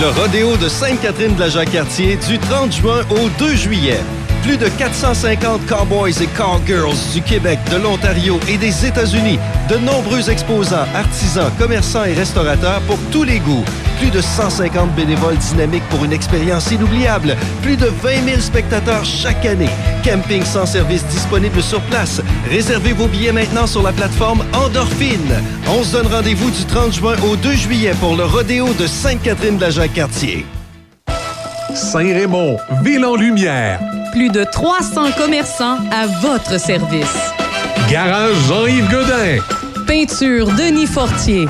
[0.01, 4.01] Le rodéo de Sainte-Catherine de la Jacques-Cartier du 30 juin au 2 juillet.
[4.47, 9.41] Plus de 450 cowboys et cowgirls du Québec, de l'Ontario et des États-Unis.
[9.69, 13.65] De nombreux exposants, artisans, commerçants et restaurateurs pour tous les goûts.
[13.99, 17.37] Plus de 150 bénévoles dynamiques pour une expérience inoubliable.
[17.61, 19.69] Plus de 20 000 spectateurs chaque année.
[20.05, 22.23] Camping sans service disponible sur place.
[22.49, 25.43] Réservez vos billets maintenant sur la plateforme Endorphine.
[25.67, 29.57] On se donne rendez-vous du 30 juin au 2 juillet pour le rodéo de Sainte-Catherine
[29.57, 30.47] de la Jacques-Cartier.
[31.75, 33.81] Saint-Raymond, ville en lumière.
[34.17, 37.15] Plus de 300 commerçants à votre service.
[37.91, 39.43] Garage Jean-Yves Godin.
[39.87, 41.47] Peinture Denis Fortier.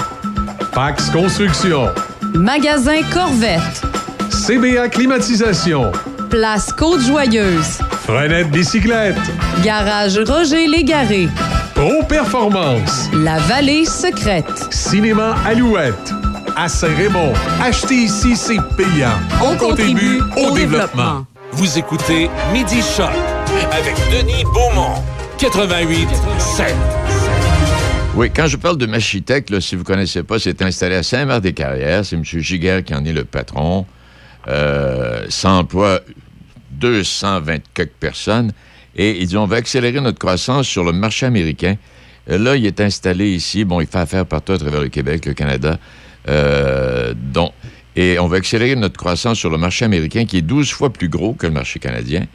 [0.73, 1.91] Pax Construction.
[2.35, 3.83] Magasin Corvette.
[4.31, 5.93] CBA Climatisation.
[6.29, 7.79] Place Côte-Joyeuse.
[8.03, 9.15] Frenette Bicyclette.
[9.63, 11.29] Garage Roger Légaré.
[11.77, 13.09] Pro Performance.
[13.13, 14.67] La Vallée Secrète.
[14.73, 16.13] Cinéma Alouette.
[16.57, 17.33] À Saint-Raymond.
[17.63, 19.15] Acheter ici, c'est payant.
[19.41, 21.27] On contribue au développement.
[21.57, 23.11] Vous écoutez Midi Choc
[23.73, 25.03] avec Denis Beaumont.
[25.39, 26.07] 88
[26.39, 26.75] 7.
[28.15, 32.05] Oui, quand je parle de Machitech, si vous ne connaissez pas, c'est installé à Saint-Marc-des-Carrières.
[32.05, 32.25] C'est M.
[32.25, 33.87] Giguère qui en est le patron.
[34.47, 36.01] Ça emploie
[36.73, 38.53] 220 quelques personnes.
[38.95, 41.77] Et il dit, on va accélérer notre croissance sur le marché américain.
[42.31, 43.65] Euh, là, il est installé ici.
[43.65, 45.79] Bon, il fait affaire partout à travers le Québec, le Canada.
[46.29, 47.53] Euh, dont,
[47.97, 51.09] et on va accélérer notre croissance sur le marché américain, qui est 12 fois plus
[51.09, 52.27] gros que le marché canadien.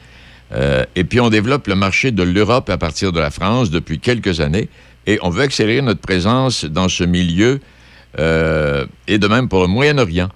[0.54, 4.00] Euh, et puis, on développe le marché de l'Europe à partir de la France depuis
[4.00, 4.68] quelques années.
[5.06, 7.60] Et on veut accélérer notre présence dans ce milieu
[8.20, 10.30] euh, et de même pour le Moyen-Orient.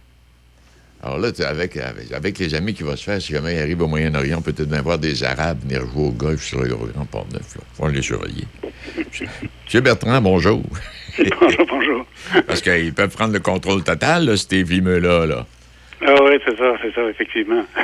[1.06, 3.80] Alors là, avec, avec, avec les amis qui vont se faire, si jamais il arrive
[3.84, 7.56] au Moyen-Orient, peut-être bien voir des Arabes venir jouer au golf sur le Grand Port-Neuf.
[7.56, 7.62] là.
[7.76, 8.46] Faut les surveiller.
[9.66, 10.64] Monsieur Bertrand, bonjour.
[11.40, 12.06] bonjour, bonjour.
[12.48, 15.28] Parce qu'ils peuvent prendre le contrôle total, là, ces vimeux-là.
[15.28, 15.46] Là.
[16.02, 17.64] Ah oui, c'est ça, c'est ça, effectivement.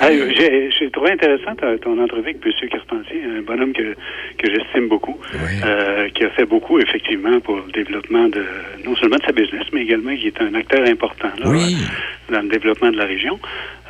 [0.00, 2.68] Ah, j'ai trouvé intéressant ton entrevue avec M.
[2.70, 3.94] Carpentier, un bonhomme que,
[4.38, 5.18] que j'estime beaucoup,
[5.64, 8.44] euh, qui a fait beaucoup, effectivement, pour le développement de
[8.84, 11.76] non seulement de sa business, mais également qui est un acteur important là, Oui.
[12.30, 13.38] dans le développement de la région.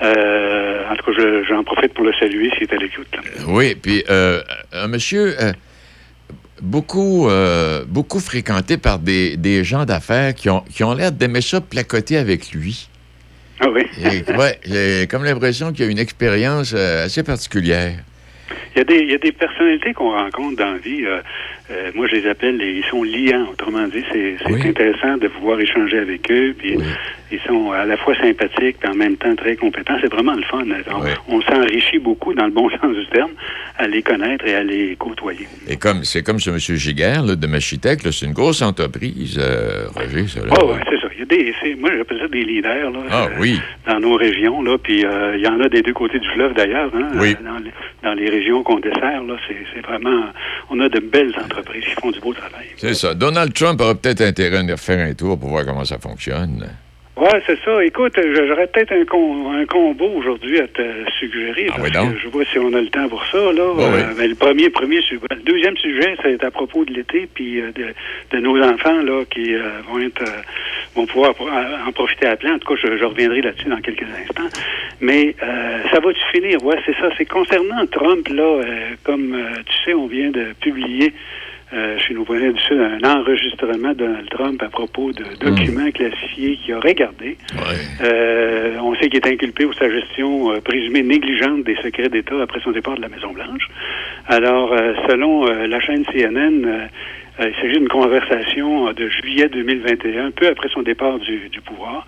[0.03, 3.09] Euh, en tout cas, je- j'en profite pour le saluer s'il est à l'écoute.
[3.49, 4.41] Oui, puis euh,
[4.73, 5.53] un monsieur euh,
[6.63, 11.41] beaucoup, euh, beaucoup fréquenté par des, des gens d'affaires qui ont, qui ont l'air d'aimer
[11.41, 12.89] ça placoter avec lui.
[13.61, 13.83] Ah oui.
[13.99, 17.99] Et, ouais, j'ai comme l'impression qu'il y a une expérience euh, assez particulière.
[18.79, 21.05] Il y, a des, il y a des personnalités qu'on rencontre dans la vie.
[21.05, 21.19] euh,
[21.73, 23.49] euh, moi, je les appelle, les- ils sont liants.
[23.51, 24.37] Autrement dit, c'est
[24.69, 26.55] intéressant de pouvoir échanger avec eux.
[26.57, 26.77] Puis
[27.33, 29.97] ils sont à la fois sympathiques, puis en même temps très compétents.
[30.01, 30.63] C'est vraiment le fun.
[31.29, 33.33] On, on s'enrichit beaucoup, dans le bon sens du terme,
[33.79, 35.49] à les connaître et à les côtoyer.
[35.67, 36.59] Et comme c'est comme ce M.
[36.59, 40.41] Giguère là, de Machitech, c'est une grosse entreprise, euh, Roger, ça.
[40.47, 40.53] Là.
[40.65, 40.79] Ouais,
[41.29, 43.61] des, moi, j'appelle ça des leaders là, Ah euh, oui.
[43.87, 44.63] dans nos régions.
[44.63, 46.91] Là, puis euh, il y en a des deux côtés du fleuve d'ailleurs.
[46.95, 47.37] Hein, Oui.
[47.41, 47.71] euh, dans, les,
[48.03, 50.25] dans les régions qu'on dessert, là, c'est, c'est vraiment.
[50.71, 52.67] On a de belles entreprises qui font du beau travail.
[52.77, 53.15] C'est ça.
[53.15, 56.67] Donald Trump aurait peut-être intérêt à venir faire un tour pour voir comment ça fonctionne.
[57.19, 57.85] Ouais, c'est ça.
[57.85, 60.83] Écoute, j'aurais peut-être un, com- un combo aujourd'hui à te
[61.19, 61.65] suggérer.
[61.67, 62.15] parce oui, donc?
[62.15, 63.39] que je vois si on a le temps pour ça.
[63.39, 63.65] Là.
[63.77, 64.01] Ah oui.
[64.01, 67.29] Euh, ben, le premier, premier, su- ben, le deuxième sujet, c'est à propos de l'été,
[67.35, 67.87] puis euh, de,
[68.37, 70.23] de nos enfants là qui euh, vont être,
[70.95, 71.35] vont pouvoir
[71.87, 72.55] en profiter à plein.
[72.55, 74.49] En tout cas, je, je reviendrai là-dessus dans quelques instants.
[75.01, 76.63] Mais euh, ça va-tu finir?
[76.65, 77.09] Ouais, c'est ça.
[77.19, 78.61] C'est concernant Trump là,
[79.03, 81.13] comme tu sais, on vient de publier.
[81.75, 85.91] Euh, chez nos voisins du Sud, un enregistrement de Donald Trump à propos de documents
[85.91, 87.37] classifiés qu'il aurait gardés.
[88.03, 92.41] Euh, on sait qu'il est inculpé pour sa gestion euh, présumée négligente des secrets d'État
[92.41, 93.69] après son départ de la Maison-Blanche.
[94.29, 94.75] Alors,
[95.09, 96.89] selon la chaîne CNN,
[97.41, 102.07] il s'agit d'une conversation de juillet 2021, peu après son départ du, du pouvoir,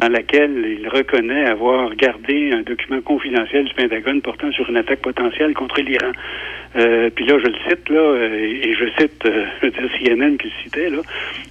[0.00, 5.00] dans laquelle il reconnaît avoir gardé un document confidentiel du Pentagone portant sur une attaque
[5.00, 6.12] potentielle contre l'Iran.
[6.76, 9.90] Euh, puis là, je le cite, là, euh, et, je cite euh, je veux dire
[9.98, 10.98] CNN qui le citait, là.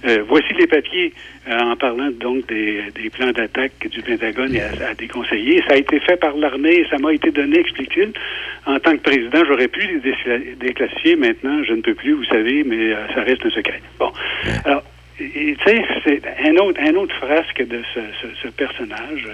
[0.06, 1.12] Euh, voici les papiers
[1.48, 5.60] euh, en parlant donc des, des plans d'attaque du Pentagone et à, à des conseillers.
[5.66, 8.12] Ça a été fait par l'armée et ça m'a été donné, explique-t-il.
[8.66, 11.16] En tant que président, j'aurais pu les décla- déclassifier.
[11.16, 13.80] Maintenant, je ne peux plus, vous savez, mais euh, ça reste un secret.
[13.98, 14.12] Bon.
[14.64, 14.84] Alors,
[15.16, 19.26] tu sais, c'est un autre, un autre frasque de ce, ce, ce personnage.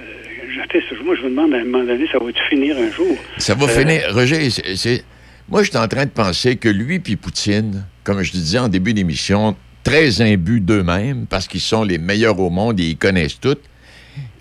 [0.00, 0.04] Euh,
[0.48, 3.16] je- moi, je me demande à un moment donné, ça va-tu finir un jour?
[3.38, 4.02] Ça va Euh, finir.
[4.14, 5.04] Roger, c'est- c'est-
[5.48, 8.68] moi, je suis en train de penser que lui puis Poutine, comme je disais en
[8.68, 13.38] début d'émission, très imbus d'eux-mêmes, parce qu'ils sont les meilleurs au monde et ils connaissent
[13.38, 13.56] tout,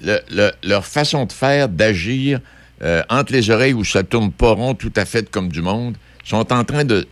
[0.01, 2.39] le- le- leur façon de faire, d'agir,
[2.81, 5.95] euh, entre les oreilles où ça tourne pas rond, tout à fait comme du monde,
[6.23, 7.07] sont en train de,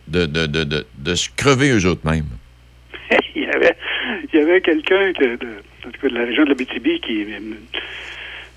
[1.14, 2.26] se crever eux autres mêmes.
[3.36, 3.76] il y avait,
[4.34, 7.24] avait quelqu'un que de, la région de la BTB qui,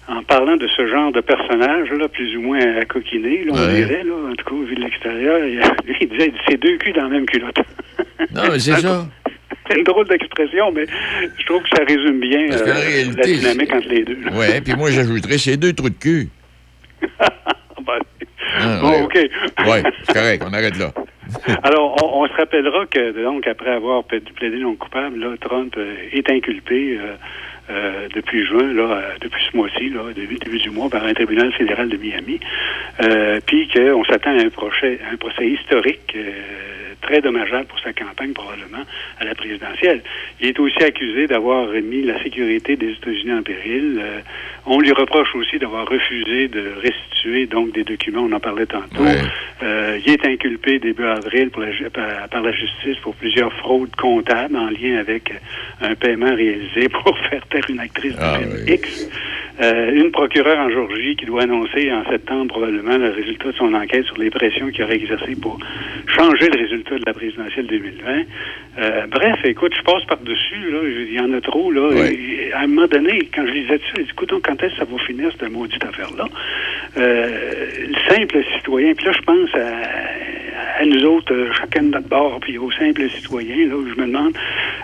[0.08, 3.58] en parlant de ce genre de personnage, là, plus ou moins à coquiner, là, on
[3.68, 3.76] Ouais.
[3.76, 6.94] dirait, là, en tout cas, vu de l'extérieur, il, lui, il disait c'est deux culs
[6.94, 7.58] dans la même culotte.
[8.34, 9.06] Non, mais c'est ça.
[9.70, 10.86] C'est une drôle d'expression, mais
[11.40, 14.04] je trouve que ça résume bien Parce que la euh, réalité, la dynamique entre les
[14.04, 14.18] deux.
[14.34, 16.30] Ouais, puis moi, j'ajouterais ces deux trous de cul.
[17.86, 18.00] Ben,
[18.60, 19.02] Ah, bon, ouais.
[19.04, 19.14] OK.
[19.68, 20.92] Ouais, c'est correct, on arrête là.
[21.64, 25.74] Alors, on, on se rappellera que, donc, après avoir pla- plaidé non coupable, là, Trump
[25.78, 27.16] euh, est inculpé euh,
[27.70, 31.52] euh, depuis juin, là, euh, depuis ce mois-ci, là, début, du mois, par un tribunal
[31.54, 32.40] fédéral de Miami.
[33.04, 36.14] Euh, puis qu'on s'attend à un procès, un procès historique.
[36.16, 36.32] euh,
[37.08, 38.84] très dommageable pour sa campagne, probablement,
[39.20, 40.02] à la présidentielle.
[40.42, 44.02] Il est aussi accusé d'avoir mis la sécurité des États-Unis en péril.
[44.70, 49.04] On lui reproche aussi d'avoir refusé de restituer donc des documents, on en parlait tantôt.
[49.64, 53.96] Euh, il est inculpé début avril pour la ju- par, la justice pour plusieurs fraudes
[53.96, 55.32] comptables en lien avec
[55.82, 58.74] un paiement réalisé pour faire taire une actrice de Ah, oui.
[58.74, 59.10] X.
[59.60, 63.74] Euh, une procureure en Georgie qui doit annoncer en septembre probablement le résultat de son
[63.74, 65.58] enquête sur les pressions qu'il aurait exercées pour
[66.06, 68.24] changer le résultat de la présidentielle 2020.
[68.80, 71.90] Euh, bref, écoute, je passe par-dessus, là, il y en a trop, là.
[72.06, 74.74] Et à un moment donné, quand je lisais ça, je dis, écoute, donc, quand est-ce
[74.74, 76.26] que ça va finir, cette maudite affaire-là?
[76.98, 81.90] Euh, le simple citoyen, puis là, je pense à, à nous autres, euh, chacun de
[81.90, 84.34] notre bord, puis aux simples citoyens, là, où je me demande,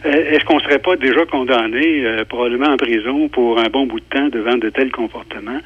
[0.06, 4.06] est-ce qu'on serait pas déjà condamné, euh, probablement en prison, pour un bon bout de
[4.06, 5.60] temps devant de tels comportements?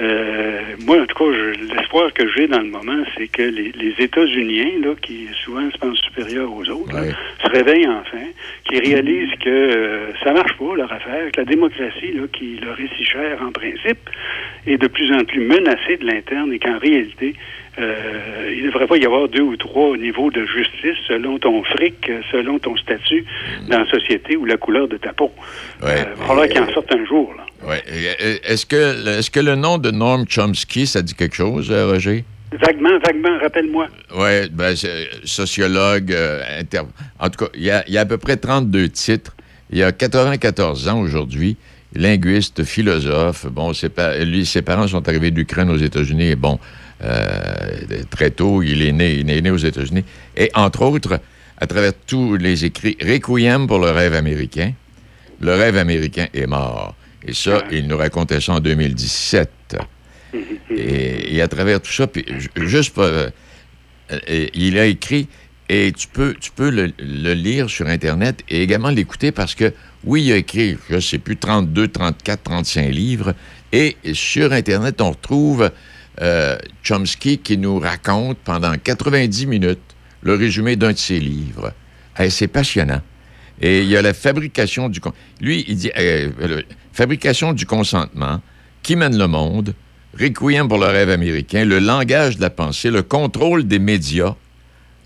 [0.00, 3.72] Euh, moi, en tout cas, je- l'espoir que j'ai dans le moment, c'est que les,
[3.72, 7.02] les États-Unis, là, qui souvent se pensent supérieurs aux autres, là,
[7.44, 8.24] se réveillent enfin,
[8.68, 12.78] qui réalisent que euh, ça marche pas, leur affaire, que la démocratie, là, qui leur
[12.80, 13.98] est si chère en principe,
[14.66, 17.34] est de plus en plus menacée de l'interne et qu'en réalité,
[17.78, 21.62] euh, il ne devrait pas y avoir deux ou trois niveaux de justice selon ton
[21.64, 23.24] fric, selon ton statut
[23.68, 25.32] dans la société ou la couleur de ta peau.
[25.82, 27.32] Ouais, Euh, il va falloir qu'il en sorte un jour.
[27.66, 27.82] Ouais.
[27.90, 31.86] Euh, Est-ce que, est que le nom de Norm Chomsky, ça dit quelque chose, euh,
[31.86, 32.24] Roger?
[32.60, 33.86] Vaguement, vaguement, rappelle-moi.
[34.14, 36.82] Oui, ben, c'est sociologue, euh, inter-
[37.18, 39.34] en tout cas, il y, a, il y a à peu près 32 titres.
[39.70, 41.56] Il a 94 ans aujourd'hui,
[41.94, 43.46] linguiste, philosophe.
[43.46, 46.28] Bon, ses pa- lui, ses parents sont arrivés d'Ukraine aux États-Unis.
[46.32, 46.81] Et bon, euh,
[48.10, 50.04] très tôt, il est né, il est né aux États-Unis.
[50.36, 51.20] Et entre autres,
[51.58, 54.72] à travers tous les écrits, Requiem pour le rêve américain.
[55.40, 56.94] Le rêve américain est mort.
[57.26, 59.76] Et ça, il nous racontait ça en 2017.
[60.70, 63.28] Et, et à travers tout ça, puis ju- juste pour, euh,
[64.12, 65.28] euh, et il a écrit,
[65.68, 69.72] et tu peux, tu peux le, le lire sur Internet et également l'écouter parce que,
[70.04, 73.34] oui, il a écrit, je ne sais plus, 32, 34, 35 livres.
[73.72, 75.70] Et sur Internet, on retrouve
[76.20, 79.78] euh, Chomsky qui nous raconte pendant 90 minutes
[80.22, 81.72] le résumé d'un de ses livres.
[82.28, 83.00] C'est passionnant.
[83.60, 85.00] Et il y a la fabrication du...
[85.40, 85.90] Lui, il dit...
[85.98, 88.40] euh, fabrication du consentement,
[88.82, 89.74] qui mène le monde,
[90.20, 94.34] Requiem pour le rêve américain, le langage de la pensée, le contrôle des médias,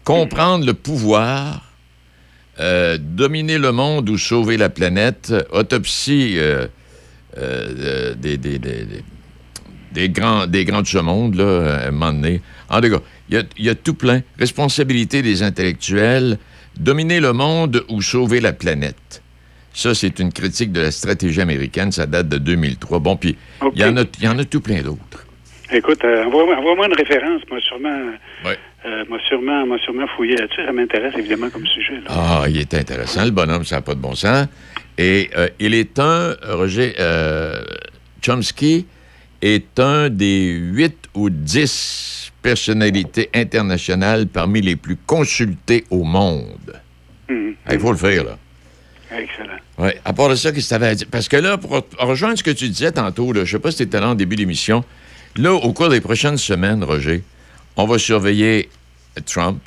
[0.02, 1.62] comprendre le pouvoir,
[2.58, 6.38] euh, dominer le monde ou sauver la planète, autopsie
[8.38, 9.04] des-
[9.96, 12.40] des- grands, des grands de ce monde, là, à un moment donné.
[12.68, 14.20] En tout cas, il y a, il y a tout plein.
[14.38, 16.38] Responsabilité des intellectuels,
[16.78, 19.22] dominer le monde ou sauver la planète.
[19.72, 21.92] Ça, c'est une critique de la stratégie américaine.
[21.92, 22.98] Ça date de 2003.
[22.98, 23.36] Bon, puis
[23.74, 25.24] il y, en a- il y en a tout plein d'autres.
[25.72, 27.42] Écoute, euh, envoie-moi envoie-moi une référence.
[27.50, 27.98] Moi, sûrement,
[28.44, 28.56] Ouais.
[28.86, 30.64] euh, moi, sûrement, moi, sûrement fouiller là-dessus.
[30.64, 31.94] Ça m'intéresse évidemment comme sujet.
[32.04, 32.08] là.
[32.08, 34.46] Ah, il est intéressant, le bonhomme, ça n'a pas de bon sens.
[34.98, 37.60] Et euh, il est un, Roger, euh,
[38.24, 38.86] Chomsky
[39.42, 46.80] est un des huit ou dix personnalités internationales parmi les plus consultées au monde.
[47.28, 47.54] Mhm.
[47.72, 48.38] Il faut le faire, là.
[49.10, 49.58] Excellent.
[49.78, 49.90] Oui.
[50.04, 51.06] À part de ça, qu'est-ce que tu avais à dire?
[51.10, 53.70] Parce que là, pour rejoindre ce que tu disais tantôt, là, je ne sais pas
[53.70, 54.84] si tu étais là en début d'émission,
[55.36, 57.22] là, au cours des prochaines semaines, Roger,
[57.76, 58.68] on va surveiller
[59.26, 59.60] Trump,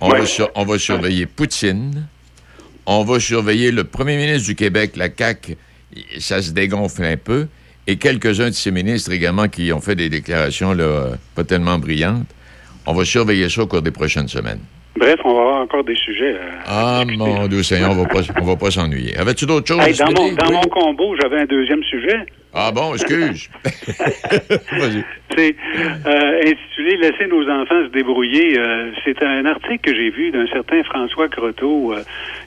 [0.00, 2.06] on, va, sur- on va surveiller Poutine,
[2.86, 5.56] on va surveiller le premier ministre du Québec, la CAQ,
[6.18, 7.48] ça se dégonfle un peu,
[7.88, 12.28] et quelques-uns de ses ministres également qui ont fait des déclarations là, pas tellement brillantes.
[12.84, 14.60] On va surveiller ça au cours des prochaines semaines.
[14.96, 16.34] Bref, on va avoir encore des sujets.
[16.66, 19.16] Ah, mon Dieu Seigneur, on va pas, on va pas s'ennuyer.
[19.16, 19.86] Avais-tu d'autres choses?
[19.86, 20.36] Hey, dans mon, Denis?
[20.36, 20.54] dans Oui.
[20.54, 22.18] mon combo, j'avais un deuxième sujet.
[22.52, 23.48] Ah bon, excuse.
[25.36, 25.54] C'est
[26.06, 28.58] euh, intitulé Laisser nos enfants se débrouiller.
[28.58, 32.02] Euh, c'est un article que j'ai vu d'un certain François Croteau, euh,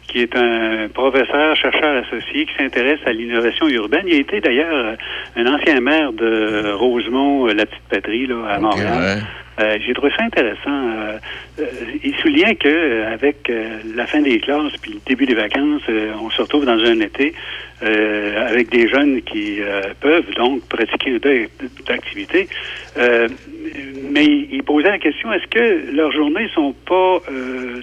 [0.07, 4.03] qui est un professeur, chercheur associé, qui s'intéresse à l'innovation urbaine.
[4.07, 4.95] Il a été d'ailleurs
[5.37, 9.23] un ancien maire de Rosemont, la petite patrie, là, à Montréal.
[9.61, 10.69] Euh, J'ai trouvé ça intéressant.
[10.69, 11.17] Euh,
[11.59, 11.65] euh,
[12.03, 13.51] il souligne que avec
[13.95, 15.83] la fin des classes puis le début des vacances,
[16.21, 17.33] on se retrouve dans un été
[17.81, 19.59] avec des jeunes qui
[20.01, 21.47] peuvent donc pratiquer une
[21.87, 22.47] d'activité.
[22.97, 23.27] Euh,
[24.11, 27.21] mais il posait la question est-ce que leurs journées sont pas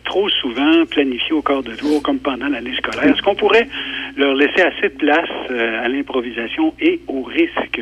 [0.04, 3.12] trop souvent planifiées au quart de jour comme pendant l'année scolaire?
[3.12, 3.68] Est-ce qu'on pourrait
[4.16, 7.80] leur laisser assez de place à l'improvisation et au risque?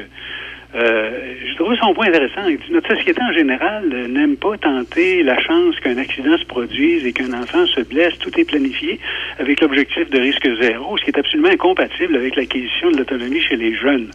[0.76, 2.42] Euh, je trouve son point intéressant.
[2.70, 7.12] Notre société en général euh, n'aime pas tenter la chance qu'un accident se produise et
[7.12, 8.18] qu'un enfant se blesse.
[8.18, 9.00] Tout est planifié
[9.38, 13.56] avec l'objectif de risque zéro, ce qui est absolument incompatible avec l'acquisition de l'autonomie chez
[13.56, 14.10] les jeunes.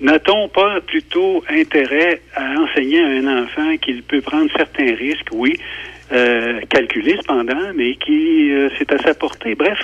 [0.00, 5.58] N'a-t-on pas plutôt intérêt à enseigner à un enfant qu'il peut prendre certains risques, oui,
[6.12, 9.54] euh, calculé cependant, mais qui euh, c'est à sa portée.
[9.54, 9.78] Bref,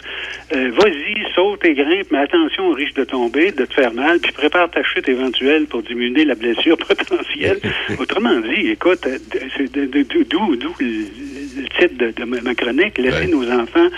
[0.54, 4.18] euh, vas-y, saute et grimpe, mais attention au risque de tomber, de te faire mal,
[4.20, 7.58] puis prépare ta chute éventuelle pour diminuer la blessure potentielle.
[7.98, 9.18] Autrement dit, écoute, euh,
[10.28, 13.88] d'où d'où- le, titre de, de ma chronique, laisser nos enfants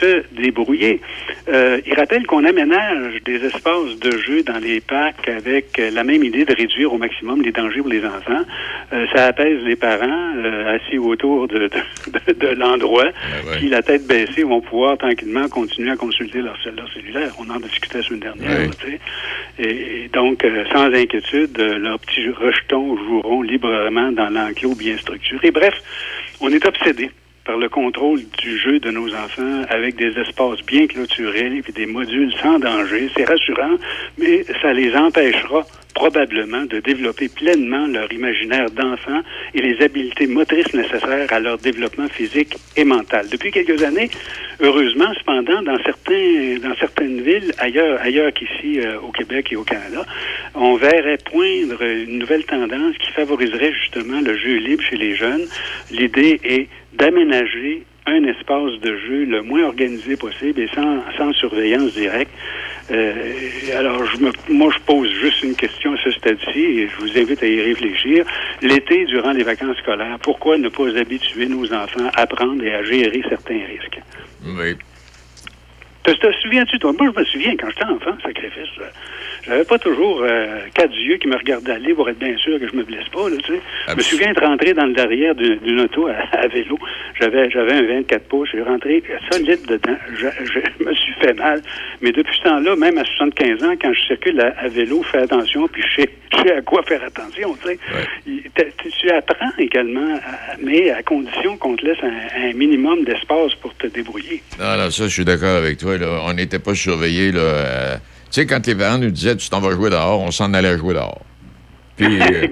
[0.00, 1.00] se débrouiller.
[1.48, 6.24] Euh, il rappelle qu'on aménage des espaces de jeu dans les parcs avec la même
[6.24, 8.42] idée de réduire au maximum les dangers pour les enfants.
[8.92, 11.70] Euh, ça apaise les parents euh, assis autour de, de,
[12.08, 13.06] de- de l'endroit
[13.58, 17.32] qui, la tête baissée, vont pouvoir tranquillement continuer à consulter leur, cell- leur cellulaire.
[17.38, 18.50] On en discutait la semaine dernière.
[18.58, 18.66] Ouais.
[18.68, 19.00] là, tu sais.
[19.58, 24.96] Et, et donc, euh, sans inquiétude, euh, leurs petits rejetons joueront librement dans l'enclos bien
[24.98, 25.50] structuré.
[25.50, 25.74] Bref,
[26.40, 27.10] on est obsédé
[27.44, 31.86] par le contrôle du jeu de nos enfants avec des espaces bien clôturés et des
[31.86, 33.08] modules sans danger.
[33.16, 33.76] C'est rassurant,
[34.18, 35.64] mais ça les empêchera
[35.96, 39.22] probablement de développer pleinement leur imaginaire d'enfant
[39.54, 43.26] et les habiletés motrices nécessaires à leur développement physique et mental.
[43.30, 44.10] Depuis quelques années,
[44.60, 45.78] heureusement, cependant, dans
[46.78, 50.04] certaines villes ailleurs ailleurs qu'ici euh, au Québec et au Canada,
[50.54, 55.46] on verrait poindre une nouvelle tendance qui favoriserait justement le jeu libre chez les jeunes.
[55.90, 61.92] L'idée est d'aménager un espace de jeu le moins organisé possible et sans, sans surveillance
[61.92, 62.32] directe.
[62.90, 63.14] Euh,
[63.76, 67.18] alors, je me, moi, je pose juste une question à ce stade-ci et je vous
[67.18, 68.24] invite à y réfléchir.
[68.62, 72.84] L'été, durant les vacances scolaires, pourquoi ne pas habituer nos enfants à prendre et à
[72.84, 74.00] gérer certains risques?
[74.44, 74.76] Oui.
[76.04, 76.92] Te, te souviens-tu, toi?
[76.96, 78.70] Moi, je me souviens, quand j'étais enfant, sacrifice,
[79.46, 82.68] j'avais pas toujours euh, quatre yeux qui me regardaient aller pour être bien sûr que
[82.68, 83.60] je me blesse pas, là, tu sais.
[83.88, 86.78] Je me souviens de rentrer dans le derrière d'une auto à, à vélo.
[87.20, 88.48] J'avais, j'avais un 24 pouces.
[88.52, 89.96] Je suis rentré solide dedans.
[90.14, 91.62] Je, je me suis fait mal.
[92.02, 95.18] Mais depuis ce temps-là, même à 75 ans, quand je circule à, à vélo, fais
[95.18, 97.78] attention, puis je sais, je sais à quoi faire attention, tu sais.
[98.98, 103.74] Tu apprends également, à- mais à condition qu'on te laisse un, un minimum d'espace pour
[103.76, 104.42] te débrouiller.
[104.58, 105.96] Non, non, ça, je suis d'accord avec toi.
[105.98, 106.20] Là.
[106.24, 107.32] On n'était pas surveillés.
[107.32, 107.40] Là.
[107.40, 107.96] euh,
[108.36, 110.76] tu sais, quand les parents nous disaient tu t'en vas jouer dehors, on s'en allait
[110.76, 111.22] jouer dehors.
[111.96, 112.46] Puis euh,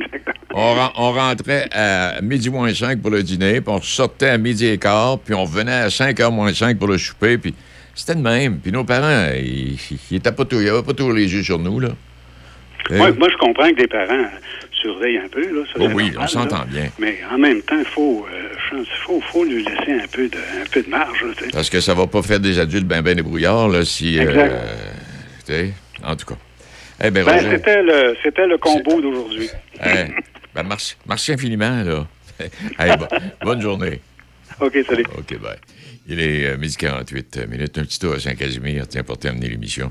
[0.55, 4.39] on, ren- on rentrait à midi moins 5 pour le dîner, puis on sortait à
[4.39, 7.55] midi et quart, puis on revenait à 5 heures moins 5 pour le souper, puis
[7.95, 8.61] c'était de même.
[8.61, 9.79] Puis nos parents, ils
[10.11, 11.91] étaient pas tout- ils n'avaient pas toujours les yeux sur nous, là.
[12.91, 14.25] Moi, moi, je comprends que des parents
[14.81, 15.41] surveillent un peu.
[15.43, 16.89] Là, ça, Oh oui, normal, on s'entend bien.
[16.99, 20.67] Mais en même temps, il faut, euh, faut, faut lui laisser un peu de, un
[20.71, 21.23] peu de marge.
[21.23, 21.47] là.
[21.53, 24.19] Parce que ça va pas faire des adultes ben ben débrouillards, là, si...
[24.19, 24.53] euh, Exact.
[25.53, 25.73] Sais,
[26.03, 26.37] en tout cas.
[27.03, 29.49] Eh ben, Ben, c'était le, c'était le combo d'aujourd'hui.
[29.85, 30.07] eh,
[30.55, 32.07] ben, merci, merci infiniment, là.
[32.79, 33.07] Hey, bo-
[33.43, 34.01] bonne journée.
[34.61, 35.05] OK, salut.
[35.17, 35.57] OK, bye.
[36.07, 37.79] Il est euh, midi 48 minutes.
[37.79, 39.91] Un petit tour à Saint-Casimir, tiens, pour terminer l'émission.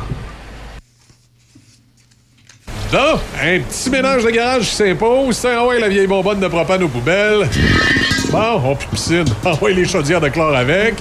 [2.91, 5.39] Là, un petit ménage de garage qui s'impose.
[5.39, 7.47] Tiens, envoie la vieille bonbonne de propane aux poubelles.
[8.29, 9.25] Bon, on plus de piscine.
[9.45, 10.95] Envoie les chaudières de chlore avec.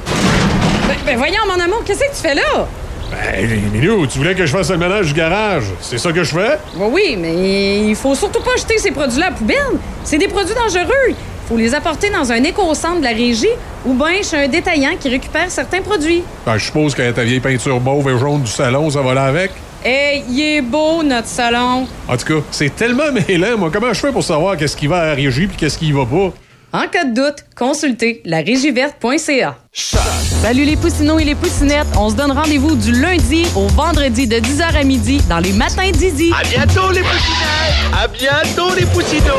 [0.86, 2.68] Ben, ben voyons, mon amour, qu'est-ce que tu fais là?
[3.10, 5.64] Ben, Minou, tu voulais que je fasse le ménage du garage.
[5.80, 6.58] C'est ça que je fais?
[6.76, 9.56] Oui, oui, mais il faut surtout pas jeter ces produits-là à la poubelle.
[10.04, 11.08] C'est des produits dangereux.
[11.08, 13.48] Il faut les apporter dans un éco-centre de la régie
[13.84, 16.22] ou bien chez un détaillant qui récupère certains produits.
[16.46, 19.24] Ben, je suppose que ta vieille peinture mauve et jaune du salon, ça va là
[19.24, 19.50] avec.
[19.82, 21.86] Hey, il est beau, notre salon.
[22.06, 23.70] En tout cas, c'est tellement mêlant, moi.
[23.72, 25.92] Comment je fais pour savoir qu'est-ce qui va à la régie puis qu'est-ce qui y
[25.92, 26.32] va pas?
[26.72, 29.56] En cas de doute, consultez larégiverte.ca.
[29.72, 31.88] Salut les poussinots et les poussinettes.
[31.98, 35.90] On se donne rendez-vous du lundi au vendredi de 10h à midi dans les matins
[35.90, 36.30] d'Idi.
[36.38, 37.98] À bientôt, les poussinettes!
[37.98, 39.34] À bientôt, les poussinots!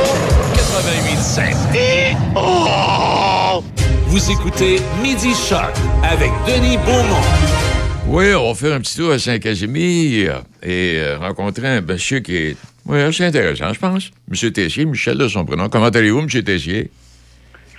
[0.55, 1.75] 88.5.
[1.75, 2.15] Et...
[2.35, 3.63] Oh!
[4.07, 5.73] Vous écoutez Midi Shark
[6.03, 7.70] avec Denis Beaumont.
[8.13, 12.35] Oui, on va faire un petit tour à Saint-Casimir et euh, rencontrer un monsieur qui
[12.35, 14.11] est oui, assez intéressant, je pense.
[14.27, 15.69] Monsieur Tessier, Michel de son prénom.
[15.69, 16.91] Comment allez-vous, Monsieur Tessier?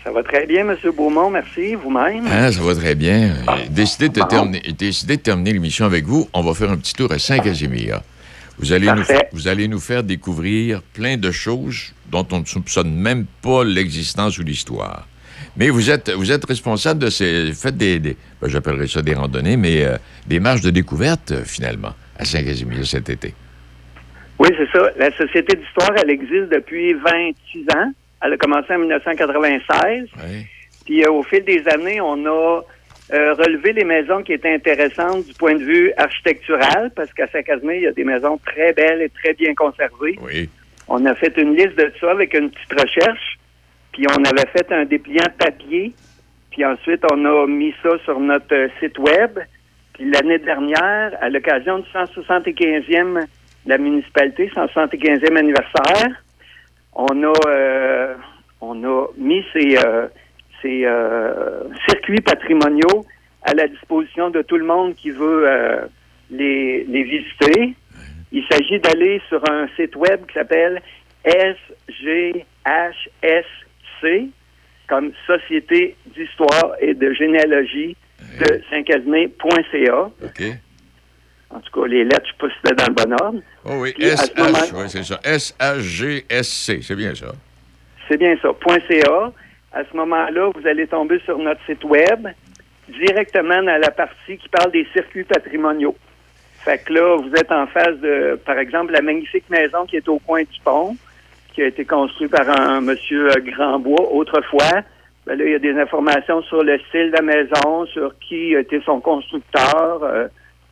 [0.03, 0.75] Ça va très bien, M.
[0.97, 1.75] Beaumont, merci.
[1.75, 2.25] Vous-même?
[2.31, 3.35] Ah, ça va très bien.
[3.59, 6.27] J'ai décidé de, terminer, décidé de terminer l'émission avec vous.
[6.33, 8.01] On va faire un petit tour à Saint-Casimir.
[8.59, 9.29] Vous allez, nous, Parfait.
[9.33, 14.39] vous allez nous faire découvrir plein de choses dont on ne soupçonne même pas l'existence
[14.39, 15.07] ou l'histoire.
[15.57, 17.53] Mais vous êtes, vous êtes responsable de ces.
[17.53, 17.99] Faites des.
[17.99, 19.97] des- ben, J'appellerais ça des randonnées, mais euh,
[20.27, 23.35] des marches de découverte, euh, finalement, à Saint-Casimir cet été.
[24.39, 24.91] Oui, c'est ça.
[24.97, 27.93] La Société d'histoire, elle existe depuis 26 ans.
[28.25, 30.09] Elle a commencé en 1996.
[30.87, 32.63] Puis euh, au fil des années, on a
[33.13, 37.75] euh, relevé les maisons qui étaient intéressantes du point de vue architectural, parce qu'à Saint-Casimir,
[37.77, 40.19] il y a des maisons très belles et très bien conservées.
[40.23, 40.49] Oui.
[40.89, 43.39] On a fait une liste de ça avec une petite recherche,
[43.93, 45.93] puis on avait fait un dépliant papier,
[46.51, 49.39] puis ensuite on a mis ça sur notre euh, site web.
[49.95, 53.27] Puis l'année dernière, à l'occasion du 175e
[53.67, 56.23] de la municipalité, 175e anniversaire,
[56.95, 58.15] on a euh,
[58.61, 60.07] on a mis ces, euh,
[60.61, 63.05] ces euh, circuits patrimoniaux
[63.43, 65.49] à la disposition de tout le monde qui veut
[66.31, 67.75] les, les visiter.
[68.31, 70.81] Il s'agit d'aller sur un site web qui s'appelle
[74.89, 77.97] Comme Société d'histoire et de généalogie
[78.41, 80.11] de Saint-Casimir.ca.
[80.23, 80.43] OK.
[81.51, 83.41] En tout cas, les lettres, je ne sais pas si c'était dans le bon ordre.
[83.65, 85.21] Oh SH, moment- oui, c'est ça.
[85.25, 87.33] S-H-G-S-C, c'est bien ça.
[88.09, 88.49] C'est bien ça.
[88.89, 89.33] .ca.
[89.75, 92.29] À ce moment-là, vous allez tomber sur notre site web,
[92.89, 95.97] directement dans la partie qui parle des circuits patrimoniaux.
[96.65, 100.09] Fait que là, vous êtes en face de, par exemple, la magnifique maison qui est
[100.09, 100.97] au coin du pont,
[101.53, 104.83] qui a été construite par un monsieur euh, Grandbois autrefois.
[105.27, 108.55] Ben là, il y a des informations sur le style de la maison, sur qui
[108.55, 110.27] était son constructeur, euh,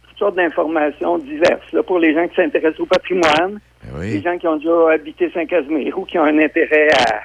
[0.08, 1.72] toutes sortes d'informations diverses.
[1.72, 3.60] Là, pour les gens qui s'intéressent au patrimoine,
[4.00, 7.20] les gens qui ont déjà habité Saint-Casimir ou qui ont un intérêt à,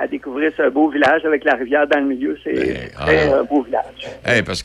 [0.00, 3.34] à découvrir ce beau village avec la rivière dans le milieu, c'est un très ah.
[3.34, 4.08] euh, beau village.
[4.26, 4.62] Eh, parce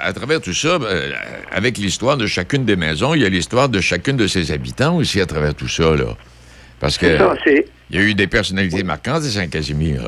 [0.00, 1.12] à travers tout ça, euh,
[1.52, 4.96] avec l'histoire de chacune des maisons, il y a l'histoire de chacune de ses habitants
[4.96, 6.16] aussi à travers tout ça, là.
[6.80, 7.34] Parce que ça,
[7.90, 10.00] il y a eu des personnalités marquantes à Saint-Casimir.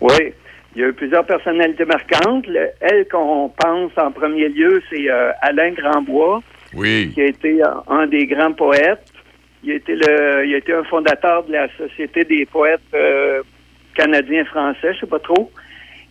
[0.00, 0.32] Oui,
[0.74, 2.46] il y a eu plusieurs personnalités marquantes.
[2.48, 6.42] Le- elle qu'on pense en premier lieu, c'est euh, Alain Grandbois,
[6.74, 7.12] Oui.
[7.14, 9.06] qui a été un des grands poètes.
[9.62, 13.42] Il a été, le, il a été un fondateur de la Société des poètes euh,
[13.94, 15.50] canadiens-français, je sais pas trop.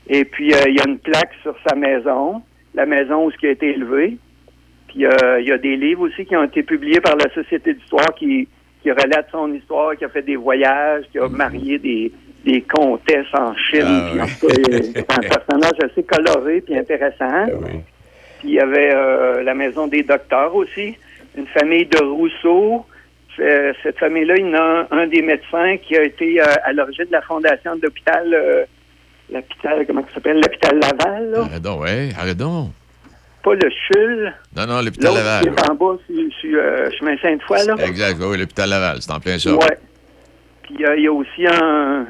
[0.07, 2.41] Et puis, euh, il y a une plaque sur sa maison,
[2.73, 4.17] la maison où ce qui a été élevé.
[4.87, 8.13] Puis, il y a des livres aussi qui ont été publiés par la Société d'histoire
[8.15, 8.47] qui,
[8.85, 12.11] qui relatent son histoire, qui a fait des voyages, qui a marié des,
[12.45, 13.81] des comtesses en Chine.
[13.83, 17.47] Ah, Puis, en tout cas, c'est un personnage assez coloré puis intéressant.
[18.37, 20.95] Puis il y avait euh, la maison des docteurs aussi,
[21.35, 22.85] une famille de Rousseau.
[23.39, 26.45] Euh, cette famille-là, il y en a un, un des médecins qui a été euh,
[26.63, 28.65] à l'origine de la fondation de l'hôpital, euh,
[29.33, 31.39] l'hôpital, comment ça s'appelle, l'hôpital Laval, là.
[31.39, 32.69] Arrête donc, ouais, arrête donc.
[33.45, 35.41] Pas le CHUL, Non, non, l'hôpital Laval.
[35.43, 37.75] qui est en bas sur, sur, euh, chemin Sainte-Foy, là.
[37.85, 39.53] Exact, oui, l'hôpital Laval, c'est en plein ça.
[39.53, 39.77] Ouais.
[40.63, 42.07] Puis euh, il y a aussi un,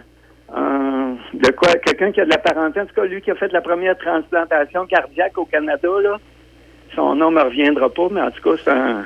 [0.56, 3.36] un- de quoi quelqu'un qui a de la parenté, en tout cas lui qui a
[3.36, 6.18] fait la première transplantation cardiaque au Canada là.
[6.96, 9.04] Son nom me reviendra pas, mais en tout cas c'est un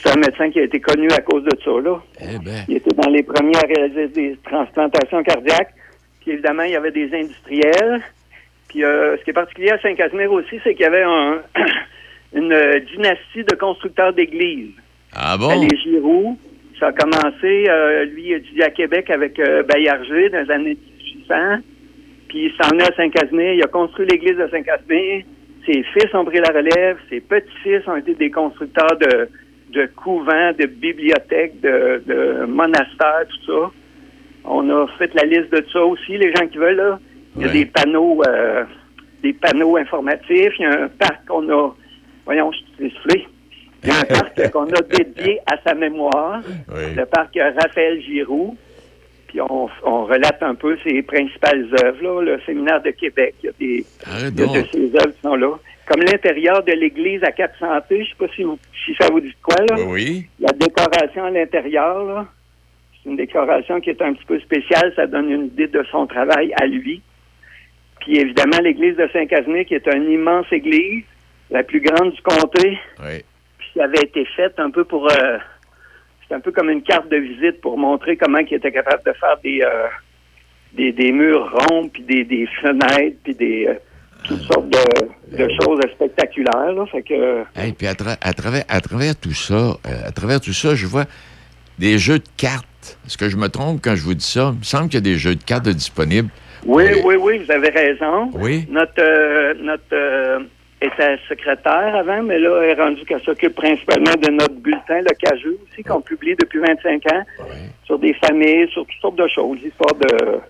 [0.00, 2.00] c'est un médecin qui a été connu à cause de ça là.
[2.20, 2.64] Eh ben.
[2.68, 5.74] Il était dans les premiers à réaliser des transplantations cardiaques.
[6.20, 8.00] Puis évidemment il y avait des industriels.
[8.74, 11.42] Puis euh, ce qui est particulier à Saint-Casimir aussi, c'est qu'il y avait un,
[12.34, 14.72] une euh, dynastie de constructeurs d'églises.
[15.14, 15.60] Ah bon?
[15.60, 16.36] Les Giroux,
[16.80, 20.50] ça a commencé, euh, lui, il a étudié à Québec avec euh, Bayarger dans les
[20.50, 20.78] années
[21.28, 21.34] 1800.
[22.26, 25.22] Puis il s'en est à Saint-Casimir, il a construit l'église de Saint-Casimir.
[25.66, 29.28] Ses fils ont pris la relève, ses petits-fils ont été des constructeurs de,
[29.70, 33.70] de couvents, de bibliothèques, de, de monastères, tout ça.
[34.46, 36.98] On a fait la liste de ça aussi, les gens qui veulent, là.
[37.36, 37.52] Il y a Ouais.
[37.52, 38.64] des panneaux, euh,
[39.22, 40.52] des panneaux informatifs.
[40.58, 41.74] Il y a un parc qu'on a,
[42.24, 43.26] voyons, je suis soufflé.
[43.82, 46.40] Il y a un parc qu'on a dédié à sa mémoire,
[46.96, 48.56] le parc Raphaël Giroux.
[49.28, 53.34] Puis on, on relate un peu ses principales œuvres, là, le séminaire de Québec.
[53.42, 55.58] Il y a des il y a de ses œuvres qui sont là.
[55.86, 59.08] Comme l'intérieur de l'église à Cap Santé, je ne sais pas si, vous- si ça
[59.10, 59.76] vous dit quoi, là.
[59.88, 60.24] Oui.
[60.40, 62.26] La décoration à l'intérieur, là,
[63.02, 64.92] c'est une décoration qui est un petit peu spéciale.
[64.96, 67.02] Ça donne une idée de son travail à lui.
[68.04, 71.04] Puis évidemment, l'église de Saint-Casimir, qui est une immense église,
[71.50, 72.78] la plus grande du comté.
[73.02, 73.24] Oui.
[73.58, 75.10] Puis ça avait été fait un peu pour...
[75.10, 75.38] euh,
[76.28, 79.12] c'est un peu comme une carte de visite pour montrer comment il était capable de
[79.12, 79.86] faire des, euh,
[80.74, 83.66] des, des murs ronds, puis des, des fenêtres, puis des...
[83.68, 83.74] euh,
[84.26, 86.72] toutes sortes de, de choses spectaculaires.
[86.72, 86.86] Là.
[86.86, 87.42] Fait que...
[87.56, 90.86] Hey, puis à, tra- à travers, à travers tout ça, à travers tout ça, je
[90.86, 91.04] vois
[91.78, 92.66] des jeux de cartes.
[93.06, 94.50] Est-ce que je me trompe quand je vous dis ça?
[94.52, 96.28] Il me semble qu'il y a des jeux de cartes disponibles.
[96.66, 98.30] Oui, oui, oui, vous avez raison.
[98.34, 98.66] Oui.
[98.70, 100.40] Notre, euh, notre euh,
[100.80, 105.14] était secrétaire avant, mais là, elle est rendue qu'elle s'occupe principalement de notre bulletin, le
[105.18, 107.22] Cajou aussi, qu'on publie depuis 25 ans,
[107.84, 110.40] sur des familles, sur toutes sortes de choses, l'histoire de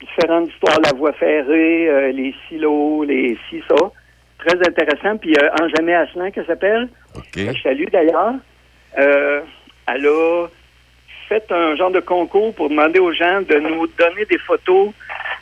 [0.00, 3.76] différentes histoires, la voie ferrée, euh, les silos, les ci, ça.
[4.38, 5.16] Très intéressant.
[5.16, 6.88] Puis euh, Anjamé Asselin, qu'elle s'appelle,
[7.32, 8.34] que je salue d'ailleurs,
[8.98, 9.40] euh,
[9.86, 10.46] elle a
[11.28, 14.90] fait un genre de concours pour demander aux gens de nous donner des photos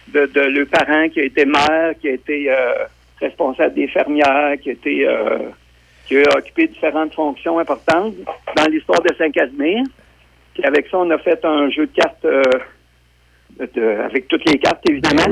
[0.09, 2.85] de, de leurs parents qui a été maire, qui a été euh,
[3.21, 5.39] responsable des fermières, qui a été euh,
[6.07, 8.15] qui a occupé différentes fonctions importantes
[8.57, 9.85] dans l'histoire de Saint-Casimir.
[10.55, 12.43] Puis avec ça, on a fait un jeu de cartes euh,
[13.75, 15.25] de- avec toutes les cartes, évidemment.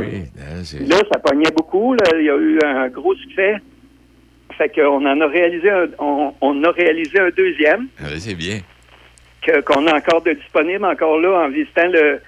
[0.87, 1.95] Là, ça pognait beaucoup.
[1.95, 2.05] là.
[2.19, 3.57] Il y a eu un gros succès.
[4.57, 8.59] Fait qu'on en a réalisé un, on, on a réalisé un deuxième Ah, c'est bien.
[9.45, 12.21] Qu'on a encore de disponible encore là en visitant le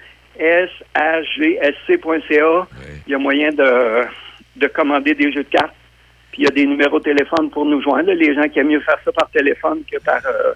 [0.95, 2.67] sagsc.ca.
[3.07, 4.03] Il y a moyen de,
[4.55, 5.75] de commander des jeux de cartes.
[6.31, 8.07] Puis il y a des numéros de téléphone pour nous joindre.
[8.07, 8.15] là.
[8.15, 10.53] Les gens qui aiment mieux faire ça par téléphone que par, euh,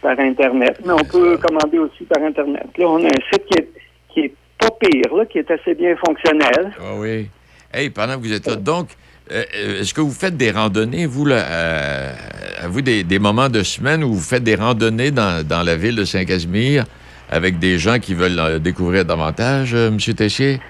[0.00, 0.78] par Internet.
[0.84, 2.66] Mais on peut commander aussi par Internet.
[2.78, 3.68] Là, on a un site qui est,
[4.10, 6.72] qui est pas pire, là, qui est assez bien fonctionnel.
[6.78, 7.28] Ah oui.
[7.74, 8.90] Hey, pendant que vous êtes là, donc,
[9.32, 12.12] euh, euh, est-ce que vous faites des randonnées, vous, là, euh,
[12.60, 15.96] avez-vous des, des moments de semaine où vous faites des randonnées dans, dans la ville
[15.96, 16.84] de Saint-Casimir
[17.30, 19.96] avec des gens qui veulent euh, découvrir davantage, M.
[19.98, 20.60] Tessier?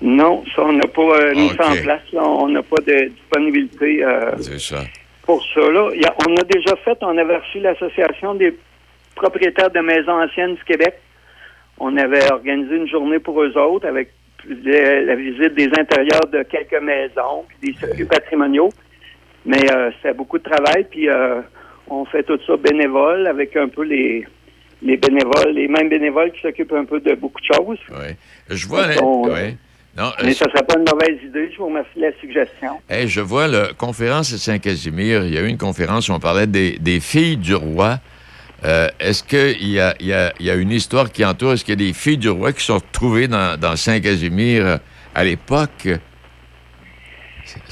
[0.00, 2.02] Non, ça, on n'a pas euh, mis ça en place.
[2.12, 2.22] là.
[2.24, 4.04] On n'a pas de disponibilité
[4.58, 4.82] ça.
[5.22, 5.60] pour ça.
[5.60, 5.90] Là.
[6.06, 8.52] A- on a déjà fait, on avait reçu l'Association des
[9.14, 10.94] propriétaires de maisons anciennes du Québec.
[11.78, 14.12] On avait organisé une journée pour eux autres avec
[14.48, 18.70] la visite des intérieurs de quelques maisons, puis des circuits patrimoniaux.
[19.44, 21.40] Mais euh, c'est beaucoup de travail, puis euh,
[21.88, 24.26] on fait tout ça bénévole avec un peu les,
[24.82, 27.78] les bénévoles, les mêmes bénévoles qui s'occupent un peu de beaucoup de choses.
[27.90, 28.14] Oui.
[28.50, 28.86] Je vois...
[29.02, 29.28] On-.
[29.94, 31.50] Non, euh, Mais ça serait pas une mauvaise idée.
[31.52, 32.80] Je vous remercie de la suggestion.
[32.88, 35.24] Hey, je vois la conférence à Saint-Casimir.
[35.26, 37.98] Il y a eu une conférence où on parlait des, des filles du roi.
[38.64, 41.54] Euh, est-ce qu'il y a, il y, a, il y a une histoire qui entoure?
[41.54, 44.76] Est-ce qu'il y a des filles du roi qui sont retrouvées dans, dans Saint-Casimir euh,
[45.14, 45.88] à l'époque?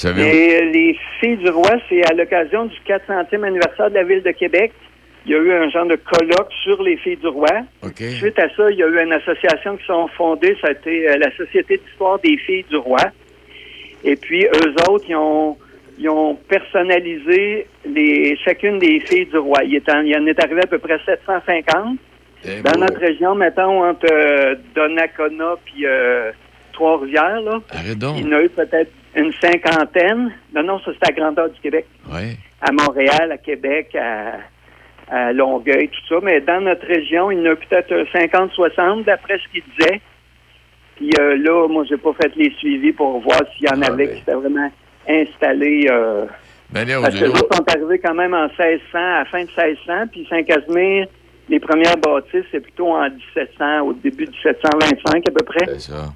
[0.05, 4.33] Et les filles du roi, c'est à l'occasion du 400e anniversaire de la ville de
[4.33, 4.73] Québec.
[5.27, 7.51] Il y a eu un genre de colloque sur les filles du roi.
[7.95, 10.57] Suite à ça, il y a eu une association qui sont fondées.
[10.61, 13.01] Ça a été euh, la Société d'histoire des filles du roi.
[14.03, 15.57] Et puis, eux autres, ils ont,
[16.01, 19.63] ils ont personnalisé les, chacune des filles du roi.
[19.65, 21.99] Il, est en, il en est arrivé à peu près 750.
[22.43, 26.33] Eh Dans notre région, mettons, entre euh, Donnacona puis euh,
[26.73, 30.33] Trois-Rivières, là, il y en a eu peut-être une cinquantaine.
[30.55, 31.85] Non, non, ça, c'est à grandeur du Québec.
[32.11, 32.37] Ouais.
[32.63, 34.39] À Montréal, à Québec, à,
[35.15, 36.21] à Longueuil, tout ça.
[36.23, 40.01] Mais dans notre région, il y en a peut-être 50-60, d'après ce qu'il disait.
[40.97, 44.15] Puis euh, là, moi, j'ai pas fait les suivis pour voir s'il y en avait
[44.15, 44.71] qui étaient vraiment
[45.09, 45.87] installés.
[45.91, 46.27] Euh,
[46.73, 50.27] Ben, parce que sont arrivés quand même en 1600, à la fin de 1600, puis
[50.31, 51.07] Saint-Casimir,
[51.49, 55.67] les premières bâtisses, c'est plutôt en 1700, au début de 1725 à peu près.
[55.67, 56.13] C'est ça.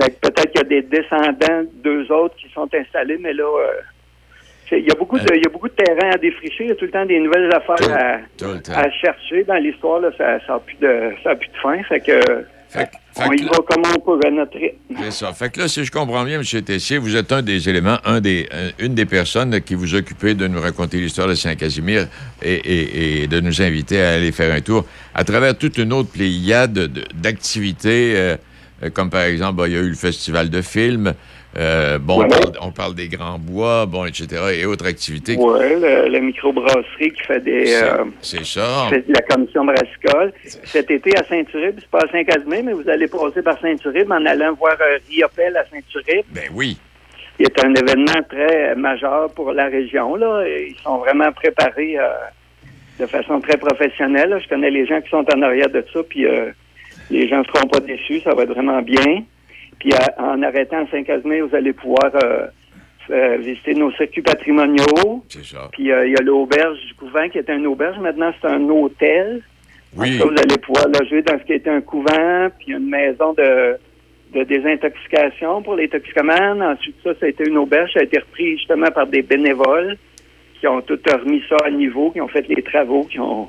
[0.00, 3.44] Fait que peut-être qu'il y a des descendants d'eux autres qui sont installés, mais là,
[3.44, 6.64] euh, il y a beaucoup de, il y a beaucoup de terrain à défricher.
[6.64, 8.58] Il y a tout le temps des nouvelles affaires à, Tout
[9.00, 10.00] chercher dans l'histoire.
[10.16, 11.82] Ça, ça a plus de, ça a plus de fin.
[11.84, 12.44] Fait que,
[12.74, 14.76] on fait y que va comme on peut à notre rythme.
[15.02, 15.32] C'est ça.
[15.32, 16.62] Fait que là, si je comprends bien, M.
[16.62, 20.34] Tessier, vous êtes un des éléments, un des, un- une des personnes qui vous occupez
[20.34, 22.08] de nous raconter l'histoire de Saint-Casimir
[22.42, 25.92] et, et- et de nous inviter à aller faire un tour à travers toute une
[25.92, 28.36] autre pléiade de- d'activités, euh,
[28.82, 31.12] euh, comme par exemple, bah, il y a eu le festival de films,
[31.58, 34.26] euh, bon, on, parle, on parle des Grands Bois, bon, etc.,
[34.58, 35.36] et autres activités.
[35.38, 37.66] Oui, le, la microbrasserie qui fait des.
[37.66, 38.86] C'est- euh, C'est ça.
[38.90, 40.32] fait la commission brassicole.
[40.64, 44.24] Cet été à Saint-Uribe, c'est pas à Saint-Casimir, mais vous allez passer par Saint-Uribe en
[44.24, 46.24] allant voir euh, Riopel à Saint-Uribe.
[46.30, 46.78] Ben oui.
[47.36, 50.16] qui est un événement très majeur pour la région.
[50.16, 50.44] Là.
[50.46, 52.08] Ils sont vraiment préparés euh,
[53.00, 54.30] de façon très professionnelle.
[54.30, 54.38] là.
[54.38, 56.50] Je connais les gens qui sont en arrière de ça, puis euh,
[57.10, 58.20] les gens ne seront pas déçus.
[58.20, 59.24] Ça va être vraiment bien.
[59.82, 62.46] Puis à- en arrêtant à Saint-Casimir, vous allez pouvoir euh,
[63.10, 65.24] euh, visiter nos circuits patrimoniaux.
[65.28, 65.68] C'est ça.
[65.72, 67.98] Puis euh, il y a l'auberge du couvent qui est un auberge.
[67.98, 69.42] Maintenant, c'est un hôtel.
[69.96, 70.18] Oui.
[70.18, 73.76] Ça, vous allez pouvoir loger dans ce qui était un couvent, puis une maison de,
[74.34, 76.62] de désintoxication pour les toxicomanes.
[76.62, 77.90] Ensuite, ça, ça a été une auberge.
[77.92, 79.96] Ça a été repris justement par des bénévoles
[80.60, 83.48] qui ont tout remis ça à niveau, qui ont fait les travaux, qui ont,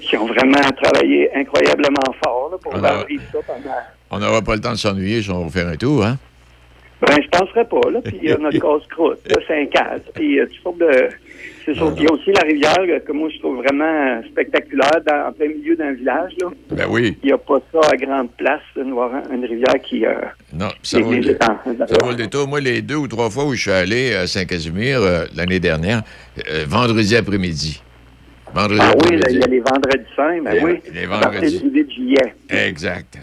[0.00, 3.74] qui ont vraiment travaillé incroyablement fort là, pour Alors- ça pendant...
[4.10, 6.16] On n'aura pas le temps de s'ennuyer si on va faire un tour, hein?
[7.00, 8.00] Ben, je penserais pas, là.
[8.04, 10.00] Puis il y a notre casse-croûte, là, Saint-Caz.
[10.14, 11.08] Puis euh, toutes sortes de...
[11.64, 11.94] C'est sûr.
[11.98, 15.48] Y a aussi la rivière euh, que moi, je trouve vraiment spectaculaire dans, en plein
[15.48, 16.48] milieu d'un village, là.
[16.72, 17.16] Ben oui.
[17.22, 18.94] Il n'y a pas ça à grande place, une,
[19.32, 20.04] une rivière qui...
[20.06, 20.14] euh,
[20.54, 22.48] Non, ça vaut, le, ça vaut le détour.
[22.48, 26.02] Moi, les deux ou trois fois où je suis allé à Saint-Casimir euh, l'année dernière,
[26.50, 27.80] euh, vendredi après-midi.
[28.52, 30.78] Vendredi Ah oui, il y a les vendredis saints, ben oui.
[30.92, 31.60] les À partir vendredis.
[31.60, 32.34] du 8 juillet.
[32.48, 33.18] Exact.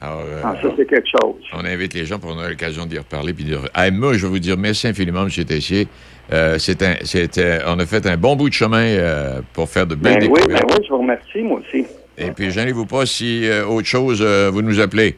[0.00, 1.36] Alors, euh, Ah, ça, c'est quelque chose.
[1.52, 3.32] on invite les gens pour ait l'occasion d'y reparler.
[3.34, 3.58] Puis de...
[3.74, 5.44] Ah, moi, je vais vous dire merci infiniment, M.
[5.44, 5.88] Tessier.
[6.32, 6.94] Euh, c'est un-
[7.38, 10.28] euh, on a fait un bon bout de chemin euh, pour faire de belles Ben
[10.30, 10.66] oui, découvertes.
[10.68, 11.86] ben oui, je vous remercie, moi aussi.
[12.18, 15.16] Et puis, gênez-vous pas si autre chose, vous nous appelez.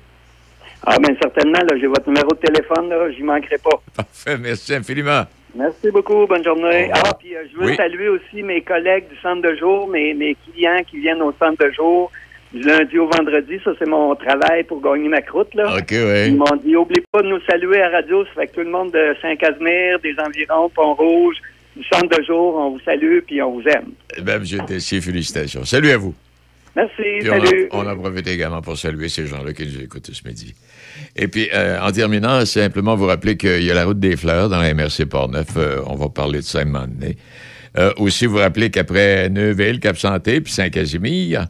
[0.86, 3.82] Ah, bien certainement, là, j'ai votre numéro de téléphone, là, j'y manquerai pas.
[3.96, 5.24] Parfait, merci infiniment.
[5.54, 6.90] Merci beaucoup, bonne journée.
[6.94, 7.76] Ah, puis je veux Oui.
[7.76, 11.62] saluer aussi mes collègues du centre de jour, mes, mes clients qui viennent au centre
[11.66, 12.10] de jour
[12.52, 13.58] du lundi au vendredi.
[13.64, 15.76] Ça, c'est mon travail pour gagner ma croûte, là.
[15.76, 16.26] OK, oui.
[16.28, 18.24] Ils m'ont dit, oublie pas de nous saluer à radio.
[18.26, 21.36] Ça fait que tout le monde de Saint-Casimir, des environs, Pont-Rouge,
[21.76, 23.92] du centre de jour, on vous salue puis on vous aime.
[24.16, 24.66] Eh Ben, M.
[24.66, 25.64] Tessier, félicitations.
[25.64, 26.14] Salut à vous.
[26.76, 27.68] Merci, on salut.
[27.72, 30.54] On, en profite également pour saluer ces gens-là qui nous écoutent ce midi.
[31.16, 34.48] Et puis, euh, en terminant, simplement vous rappeler qu'il y a la route des fleurs
[34.48, 35.56] dans la MRC Portneuf.
[35.56, 37.16] Euh, on va parler de ça un moment donné.
[37.76, 41.46] Euh, aussi, vous rappeler qu'après Neuville, Cap-Santé, puis Saint-Casimir,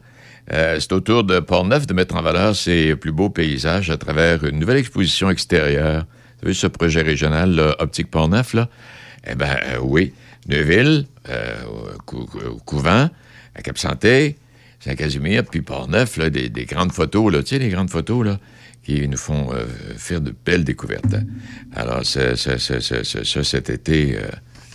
[0.51, 3.97] euh, c'est au tour de Portneuf de mettre en valeur ses plus beaux paysages à
[3.97, 6.05] travers une nouvelle exposition extérieure.
[6.37, 8.67] Vous savez, ce projet régional, là, Optique Portneuf, là?
[9.27, 10.13] Eh bien, euh, oui.
[10.47, 11.55] Neuville, euh,
[12.05, 13.09] Cou- au Couvent,
[13.55, 14.37] à Cap-Santé,
[14.79, 18.39] Saint-Casimir, puis Port-Neuf, là, des, des grandes photos, là, tu sais, les grandes photos, là,
[18.83, 21.13] qui nous font euh, faire de belles découvertes.
[21.13, 21.23] hein.
[21.75, 24.17] Alors, ça, cet été,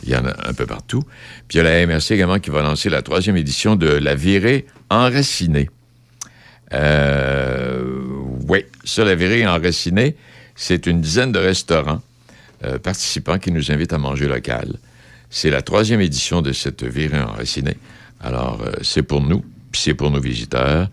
[0.02, 1.02] il y en a un peu partout.
[1.48, 4.14] Puis il y a la MRC également qui va lancer la troisième édition de la
[4.14, 5.70] virée enracinée.
[6.72, 7.82] Euh,
[8.48, 10.16] oui, ça, la virée enracinée,
[10.54, 12.02] c'est une dizaine de restaurants
[12.64, 14.76] euh, participants qui nous invitent à manger local.
[15.30, 17.76] C'est la troisième édition de cette virée enracinée.
[18.20, 20.88] Alors, euh, c'est pour nous, puis c'est pour nos visiteurs.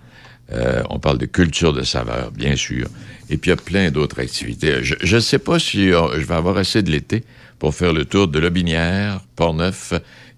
[0.51, 2.87] Euh, on parle de culture de saveur, bien sûr.
[3.29, 4.83] Et puis, il y a plein d'autres activités.
[4.83, 7.23] Je ne sais pas si je vais avoir assez de l'été
[7.63, 9.93] pour faire le tour de Lobinière, Portneuf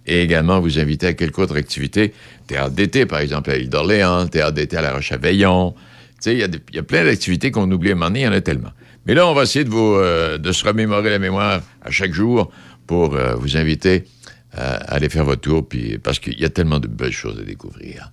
[0.05, 2.13] et également vous inviter à quelques autres activités.
[2.45, 5.71] Théâtre d'été, par exemple, à l'île d'Orléans, théâtre d'été à la Roche-à-Veillon.
[5.71, 5.77] Tu
[6.19, 8.31] sais, il y, a plein d'activités qu'on oublie à un moment donné, il y en
[8.31, 8.69] a tellement.
[9.07, 12.13] Mais là, on va essayer de, vous, euh, de se remémorer la mémoire à chaque
[12.13, 12.51] jour
[12.85, 14.03] pour euh, vous inviter
[14.53, 17.43] à aller faire votre tour, puis, parce qu'il y a tellement de belles choses à
[17.43, 18.11] découvrir.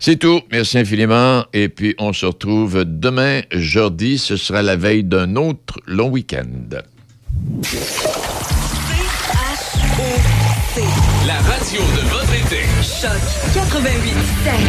[0.00, 0.40] C'est tout.
[0.50, 1.44] Merci infiniment.
[1.52, 4.18] Et puis, on se retrouve demain, jeudi.
[4.18, 6.80] Ce sera la veille d'un autre long week-end.
[11.26, 12.62] La radio de votre été.
[12.82, 13.20] Choc
[13.54, 14.14] 88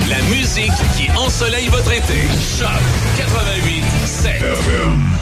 [0.09, 2.21] La musique qui ensoleille votre été.
[2.57, 2.69] Choc
[3.17, 5.15] 88 7.